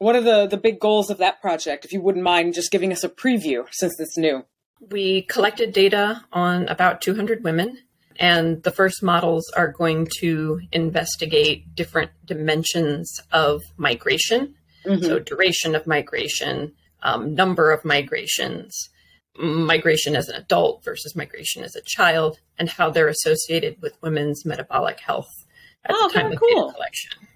What 0.00 0.16
are 0.16 0.22
the, 0.22 0.46
the 0.46 0.56
big 0.56 0.80
goals 0.80 1.10
of 1.10 1.18
that 1.18 1.42
project, 1.42 1.84
if 1.84 1.92
you 1.92 2.00
wouldn't 2.00 2.24
mind 2.24 2.54
just 2.54 2.70
giving 2.70 2.90
us 2.90 3.04
a 3.04 3.08
preview 3.10 3.66
since 3.70 4.00
it's 4.00 4.16
new? 4.16 4.46
We 4.90 5.22
collected 5.24 5.74
data 5.74 6.24
on 6.32 6.66
about 6.68 7.02
200 7.02 7.44
women, 7.44 7.76
and 8.18 8.62
the 8.62 8.70
first 8.70 9.02
models 9.02 9.44
are 9.54 9.68
going 9.68 10.08
to 10.20 10.62
investigate 10.72 11.74
different 11.74 12.12
dimensions 12.24 13.20
of 13.30 13.60
migration. 13.76 14.54
Mm-hmm. 14.86 15.04
So, 15.04 15.18
duration 15.18 15.74
of 15.74 15.86
migration, 15.86 16.72
um, 17.02 17.34
number 17.34 17.70
of 17.70 17.84
migrations, 17.84 18.74
migration 19.38 20.16
as 20.16 20.30
an 20.30 20.36
adult 20.36 20.82
versus 20.82 21.14
migration 21.14 21.62
as 21.62 21.76
a 21.76 21.82
child, 21.84 22.40
and 22.58 22.70
how 22.70 22.88
they're 22.88 23.08
associated 23.08 23.76
with 23.82 24.00
women's 24.00 24.46
metabolic 24.46 24.98
health 25.00 25.28
at 25.84 25.94
oh, 25.94 26.08
the 26.08 26.14
time 26.14 26.32
of 26.32 26.38
cool. 26.38 26.68
data 26.68 26.72
collection. 26.72 27.28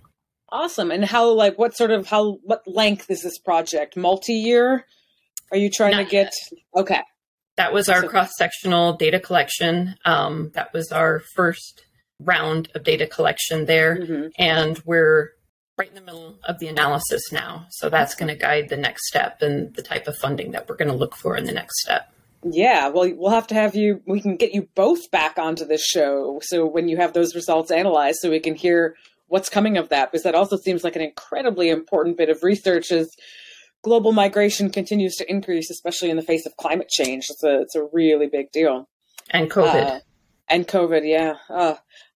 Awesome. 0.50 0.90
And 0.90 1.04
how, 1.04 1.30
like, 1.30 1.58
what 1.58 1.76
sort 1.76 1.90
of, 1.90 2.06
how, 2.06 2.38
what 2.42 2.62
length 2.66 3.10
is 3.10 3.22
this 3.22 3.38
project? 3.38 3.96
Multi 3.96 4.34
year? 4.34 4.86
Are 5.50 5.56
you 5.56 5.70
trying 5.70 5.92
Not 5.92 6.04
to 6.04 6.10
get, 6.10 6.32
yet. 6.52 6.60
okay. 6.76 7.00
That 7.56 7.72
was 7.72 7.88
our 7.88 8.02
so, 8.02 8.08
cross 8.08 8.30
sectional 8.36 8.94
data 8.94 9.20
collection. 9.20 9.96
Um, 10.04 10.50
that 10.54 10.72
was 10.72 10.90
our 10.90 11.20
first 11.34 11.84
round 12.20 12.68
of 12.74 12.84
data 12.84 13.06
collection 13.06 13.66
there. 13.66 13.96
Mm-hmm. 13.96 14.26
And 14.38 14.80
we're 14.84 15.30
right 15.76 15.88
in 15.88 15.94
the 15.94 16.00
middle 16.00 16.38
of 16.44 16.58
the 16.58 16.68
analysis 16.68 17.32
now. 17.32 17.66
So 17.70 17.88
that's 17.88 18.14
going 18.14 18.28
to 18.28 18.40
guide 18.40 18.68
the 18.68 18.76
next 18.76 19.06
step 19.08 19.42
and 19.42 19.74
the 19.74 19.82
type 19.82 20.06
of 20.06 20.16
funding 20.16 20.52
that 20.52 20.68
we're 20.68 20.76
going 20.76 20.90
to 20.90 20.96
look 20.96 21.16
for 21.16 21.36
in 21.36 21.44
the 21.44 21.52
next 21.52 21.80
step. 21.82 22.12
Yeah, 22.44 22.88
well, 22.88 23.10
we'll 23.16 23.30
have 23.30 23.46
to 23.48 23.54
have 23.54 23.74
you, 23.74 24.02
we 24.06 24.20
can 24.20 24.36
get 24.36 24.52
you 24.52 24.68
both 24.74 25.10
back 25.10 25.38
onto 25.38 25.64
this 25.64 25.84
show. 25.84 26.40
So 26.42 26.66
when 26.66 26.88
you 26.88 26.98
have 26.98 27.12
those 27.14 27.34
results 27.34 27.70
analyzed, 27.70 28.18
so 28.20 28.30
we 28.30 28.40
can 28.40 28.54
hear 28.54 28.96
what's 29.28 29.48
coming 29.48 29.76
of 29.76 29.88
that, 29.88 30.10
because 30.10 30.24
that 30.24 30.34
also 30.34 30.56
seems 30.56 30.84
like 30.84 30.96
an 30.96 31.02
incredibly 31.02 31.68
important 31.70 32.16
bit 32.16 32.28
of 32.28 32.42
research 32.42 32.92
as 32.92 33.10
global 33.82 34.12
migration 34.12 34.70
continues 34.70 35.14
to 35.16 35.30
increase, 35.30 35.70
especially 35.70 36.10
in 36.10 36.16
the 36.16 36.22
face 36.22 36.46
of 36.46 36.56
climate 36.56 36.88
change. 36.88 37.26
It's 37.28 37.42
a, 37.42 37.60
it's 37.60 37.74
a 37.74 37.86
really 37.92 38.26
big 38.26 38.50
deal. 38.52 38.88
And 39.30 39.50
COVID. 39.50 39.86
Uh, 39.86 40.00
and 40.48 40.66
COVID, 40.68 41.02
yeah. 41.04 41.34
Uh, 41.48 41.74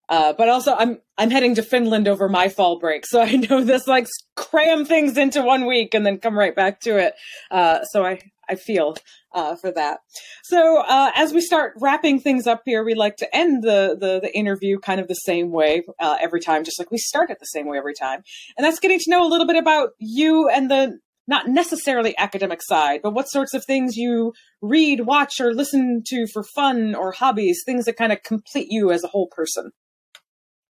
uh, 0.08 0.32
but 0.32 0.48
also, 0.48 0.74
I'm 0.74 1.00
I'm 1.18 1.30
heading 1.30 1.54
to 1.56 1.62
Finland 1.62 2.08
over 2.08 2.28
my 2.28 2.48
fall 2.48 2.78
break, 2.78 3.04
so 3.06 3.20
I 3.20 3.32
know 3.32 3.62
this 3.62 3.86
like 3.86 4.06
cram 4.36 4.86
things 4.86 5.18
into 5.18 5.42
one 5.42 5.66
week 5.66 5.92
and 5.92 6.06
then 6.06 6.18
come 6.18 6.38
right 6.38 6.56
back 6.56 6.80
to 6.80 6.96
it. 6.96 7.14
Uh, 7.50 7.84
so 7.84 8.04
I 8.04 8.20
I 8.48 8.54
feel 8.54 8.96
uh, 9.32 9.56
for 9.56 9.70
that. 9.72 10.00
So 10.44 10.82
uh, 10.82 11.12
as 11.14 11.32
we 11.32 11.40
start 11.40 11.74
wrapping 11.80 12.20
things 12.20 12.46
up 12.46 12.62
here, 12.64 12.84
we 12.84 12.94
like 12.94 13.16
to 13.16 13.36
end 13.36 13.62
the 13.62 13.96
the, 13.98 14.20
the 14.20 14.36
interview 14.36 14.78
kind 14.78 15.00
of 15.00 15.08
the 15.08 15.14
same 15.14 15.50
way 15.50 15.82
uh, 15.98 16.16
every 16.20 16.40
time, 16.40 16.64
just 16.64 16.78
like 16.78 16.90
we 16.90 16.98
start 16.98 17.30
it 17.30 17.38
the 17.40 17.46
same 17.46 17.66
way 17.66 17.78
every 17.78 17.94
time, 17.94 18.22
and 18.56 18.64
that's 18.64 18.80
getting 18.80 18.98
to 18.98 19.10
know 19.10 19.26
a 19.26 19.28
little 19.28 19.46
bit 19.46 19.56
about 19.56 19.90
you 19.98 20.48
and 20.48 20.70
the 20.70 20.98
not 21.28 21.46
necessarily 21.46 22.16
academic 22.16 22.60
side, 22.62 23.00
but 23.02 23.12
what 23.12 23.28
sorts 23.28 23.52
of 23.52 23.62
things 23.64 23.96
you 23.96 24.32
read, 24.62 25.00
watch, 25.00 25.34
or 25.40 25.52
listen 25.52 26.02
to 26.06 26.26
for 26.32 26.42
fun 26.42 26.94
or 26.94 27.12
hobbies, 27.12 27.62
things 27.64 27.84
that 27.84 27.98
kind 27.98 28.12
of 28.12 28.22
complete 28.22 28.68
you 28.70 28.90
as 28.90 29.04
a 29.04 29.08
whole 29.08 29.28
person. 29.28 29.70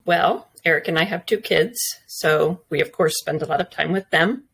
Well, 0.07 0.49
Eric 0.65 0.89
and 0.89 0.99
I 0.99 1.05
have 1.05 1.27
two 1.27 1.39
kids, 1.39 1.79
so 2.07 2.63
we 2.71 2.81
of 2.81 2.91
course 2.91 3.19
spend 3.19 3.43
a 3.43 3.47
lot 3.47 3.61
of 3.61 3.71
time 3.71 3.93
with 3.93 4.09
them. 4.11 4.45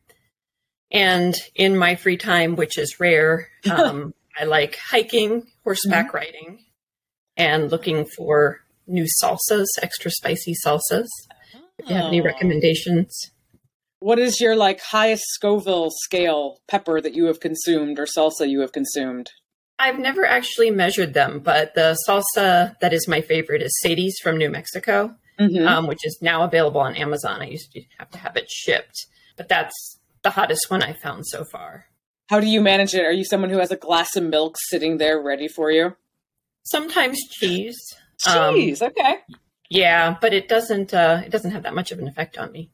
And 0.93 1.35
in 1.55 1.77
my 1.77 1.97
free 1.97 2.17
time, 2.17 2.55
which 2.57 2.79
is 2.79 3.01
rare, 3.01 3.49
um, 3.71 4.15
I 4.39 4.45
like 4.45 4.77
hiking, 4.77 5.47
horseback 5.65 6.09
mm-hmm. 6.09 6.17
riding, 6.17 6.65
and 7.37 7.71
looking 7.71 8.05
for 8.05 8.61
new 8.87 9.07
salsas, 9.23 9.67
extra 9.83 10.11
spicy 10.11 10.55
salsas. 10.65 11.09
If 11.79 11.89
you 11.89 11.97
have 11.97 12.07
any 12.07 12.21
recommendations. 12.21 13.31
What 13.99 14.19
is 14.19 14.41
your 14.41 14.55
like 14.55 14.81
highest 14.81 15.25
Scoville 15.29 15.91
scale 15.91 16.61
pepper 16.69 17.01
that 17.01 17.15
you 17.15 17.25
have 17.27 17.41
consumed 17.41 17.99
or 17.99 18.07
salsa 18.07 18.49
you 18.49 18.61
have 18.61 18.73
consumed? 18.73 19.31
I've 19.79 19.99
never 19.99 20.25
actually 20.25 20.71
measured 20.71 21.15
them, 21.15 21.41
but 21.41 21.75
the 21.75 21.97
salsa 22.07 22.79
that 22.81 22.93
is 22.93 23.09
my 23.09 23.21
favorite 23.21 23.63
is 23.63 23.73
Sadie's 23.81 24.19
from 24.23 24.37
New 24.37 24.51
Mexico 24.51 25.17
mm-hmm. 25.39 25.67
um, 25.67 25.87
which 25.87 26.05
is 26.05 26.19
now 26.21 26.45
available 26.45 26.81
on 26.81 26.95
Amazon. 26.97 27.43
I 27.43 27.47
used 27.47 27.73
to 27.73 27.83
have 27.99 28.11
to 28.11 28.19
have 28.19 28.37
it 28.37 28.51
shipped, 28.51 29.07
but 29.37 29.49
that's 29.49 29.99
the 30.23 30.31
hottest 30.31 30.71
one 30.71 30.83
I 30.83 30.93
found 30.93 31.27
so 31.27 31.45
far. 31.45 31.87
How 32.29 32.41
do 32.41 32.47
you 32.47 32.61
manage 32.61 32.95
it? 32.95 33.05
Are 33.05 33.13
you 33.13 33.25
someone 33.25 33.51
who 33.51 33.59
has 33.59 33.71
a 33.71 33.77
glass 33.77 34.17
of 34.17 34.25
milk 34.25 34.57
sitting 34.59 34.99
there 34.99 35.21
ready 35.21 35.49
for 35.49 35.71
you? 35.71 35.97
Sometimes 36.65 37.19
cheese. 37.31 37.79
Cheese, 38.21 38.81
um, 38.81 38.89
okay. 38.89 39.17
Yeah, 39.69 40.17
but 40.21 40.33
it 40.33 40.49
doesn't. 40.49 40.95
Uh, 40.95 41.23
it 41.25 41.33
doesn't 41.33 41.51
have 41.51 41.65
that 41.65 41.75
much 41.75 41.93
of 41.93 41.99
an 41.99 42.07
effect 42.07 42.39
on 42.39 42.53
me. 42.53 42.71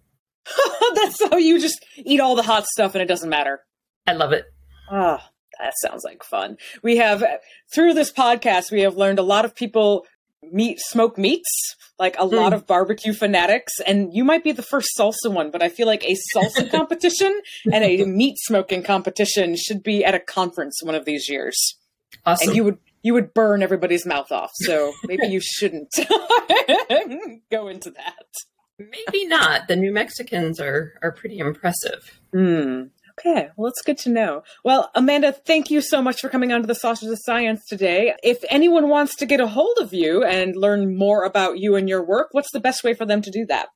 That's 0.95 1.23
how 1.29 1.37
you 1.37 1.61
just 1.61 1.85
eat 1.97 2.21
all 2.21 2.35
the 2.35 2.43
hot 2.43 2.67
stuff 2.67 2.95
and 2.95 3.03
it 3.03 3.07
doesn't 3.07 3.31
matter. 3.31 3.61
I 4.07 4.13
love 4.13 4.33
it. 4.33 4.45
Ah, 4.91 5.23
oh, 5.23 5.29
that 5.61 5.75
sounds 5.79 6.05
like 6.05 6.23
fun. 6.23 6.57
We 6.83 6.97
have 6.97 7.25
through 7.73 7.95
this 7.95 8.13
podcast, 8.13 8.71
we 8.71 8.83
have 8.83 8.97
learned 8.97 9.19
a 9.19 9.23
lot 9.23 9.45
of 9.45 9.55
people 9.55 10.07
meat 10.43 10.79
smoke 10.81 11.19
meats 11.19 11.77
like 11.99 12.15
a 12.17 12.21
mm. 12.21 12.33
lot 12.33 12.53
hmm. 12.53 12.57
of 12.57 12.67
barbecue 12.67 13.13
fanatics 13.13 13.73
and 13.87 14.15
you 14.15 14.23
might 14.23 14.45
be 14.45 14.53
the 14.53 14.63
first 14.63 14.91
salsa 14.97 15.31
one 15.31 15.51
but 15.51 15.63
i 15.63 15.69
feel 15.69 15.87
like 15.87 16.05
a 16.05 16.17
salsa 16.35 16.71
competition 16.71 17.41
and 17.73 17.85
a 17.85 18.05
meat 18.05 18.37
smoking 18.39 18.83
competition 18.83 19.57
should 19.57 19.83
be 19.83 20.05
at 20.05 20.15
a 20.15 20.21
conference 20.21 20.81
one 20.83 20.95
of 20.95 21.05
these 21.05 21.29
years 21.29 21.77
awesome. 22.25 22.49
and 22.49 22.57
you 22.57 22.65
would 22.65 22.79
you 23.03 23.15
would 23.15 23.35
burn 23.35 23.63
everybody's 23.63 24.07
mouth 24.07 24.31
off 24.31 24.51
so 24.55 24.93
maybe 25.05 25.27
you 25.29 25.41
shouldn't 25.41 25.93
go 27.51 27.69
into 27.69 27.91
that 27.91 28.27
maybe 28.79 29.27
not 29.27 29.67
the 29.67 29.77
new 29.77 29.93
mexicans 29.93 30.61
are 30.61 30.95
are 31.03 31.13
pretty 31.13 31.39
impressive 31.39 32.21
mm. 32.33 32.89
Okay, 33.19 33.49
well, 33.57 33.69
it's 33.69 33.83
good 33.83 33.99
to 33.99 34.11
know. 34.11 34.45
Well, 34.65 34.91
Amanda, 34.95 35.33
thank 35.33 35.71
you 35.71 35.81
so 35.81 36.01
much 36.01 36.21
for 36.21 36.29
coming 36.29 36.53
on 36.53 36.61
to 36.61 36.69
the 36.69 36.75
Sausage 36.75 37.11
of 37.11 37.19
Science 37.23 37.65
today. 37.67 38.15
If 38.23 38.45
anyone 38.49 38.89
wants 38.89 39.17
to 39.17 39.27
get 39.27 39.41
a 39.41 39.49
hold 39.49 39.79
of 39.81 39.93
you 39.93 40.23
and 40.23 40.55
learn 40.55 40.97
more 40.97 41.25
about 41.25 41.59
you 41.59 41.75
and 41.75 41.89
your 41.89 42.05
work, 42.05 42.29
what's 42.31 42.53
the 42.53 42.61
best 42.61 42.85
way 42.85 42.95
for 42.95 43.05
them 43.07 43.21
to 43.23 43.31
do 43.31 43.45
that? 43.47 43.71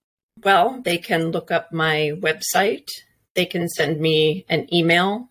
Well, 0.44 0.81
they 0.85 0.96
can 0.96 1.33
look 1.33 1.50
up 1.50 1.72
my 1.72 2.12
website. 2.20 2.87
They 3.35 3.46
can 3.46 3.68
send 3.68 4.00
me 4.00 4.44
an 4.48 4.72
email, 4.72 5.31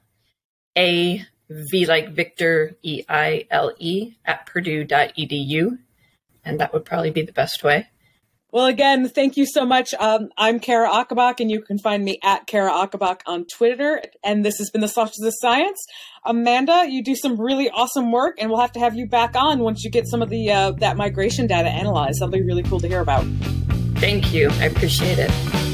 a 0.77 1.25
v 1.49 1.85
like 1.85 2.09
Victor 2.09 2.75
e 2.83 3.03
i 3.07 3.45
l 3.49 3.71
e 3.79 4.15
at 4.25 4.45
purdue.edu, 4.45 5.77
and 6.43 6.59
that 6.59 6.73
would 6.73 6.83
probably 6.83 7.11
be 7.11 7.21
the 7.21 7.31
best 7.31 7.63
way. 7.63 7.90
Well, 8.51 8.65
again, 8.65 9.07
thank 9.07 9.37
you 9.37 9.45
so 9.45 9.65
much. 9.65 9.93
Um, 9.93 10.29
I'm 10.37 10.59
Kara 10.59 10.89
Ocobock, 10.89 11.39
and 11.39 11.49
you 11.49 11.61
can 11.61 11.79
find 11.79 12.03
me 12.03 12.19
at 12.21 12.47
Kara 12.47 12.69
Ocobock 12.69 13.21
on 13.25 13.45
Twitter. 13.45 14.03
And 14.25 14.43
this 14.43 14.57
has 14.57 14.69
been 14.69 14.81
the 14.81 14.89
Sausages 14.89 15.23
of 15.25 15.33
Science. 15.37 15.81
Amanda, 16.25 16.85
you 16.89 17.01
do 17.01 17.15
some 17.15 17.39
really 17.39 17.69
awesome 17.69 18.11
work, 18.11 18.35
and 18.39 18.49
we'll 18.49 18.59
have 18.59 18.73
to 18.73 18.79
have 18.79 18.93
you 18.93 19.07
back 19.07 19.37
on 19.37 19.59
once 19.59 19.85
you 19.85 19.89
get 19.89 20.05
some 20.05 20.21
of 20.21 20.29
the 20.29 20.51
uh, 20.51 20.71
that 20.71 20.97
migration 20.97 21.47
data 21.47 21.69
analyzed. 21.69 22.19
That'll 22.19 22.33
be 22.33 22.41
really 22.41 22.63
cool 22.63 22.81
to 22.81 22.89
hear 22.89 22.99
about. 22.99 23.25
Thank 23.95 24.33
you. 24.33 24.49
I 24.59 24.65
appreciate 24.65 25.17
it. 25.17 25.70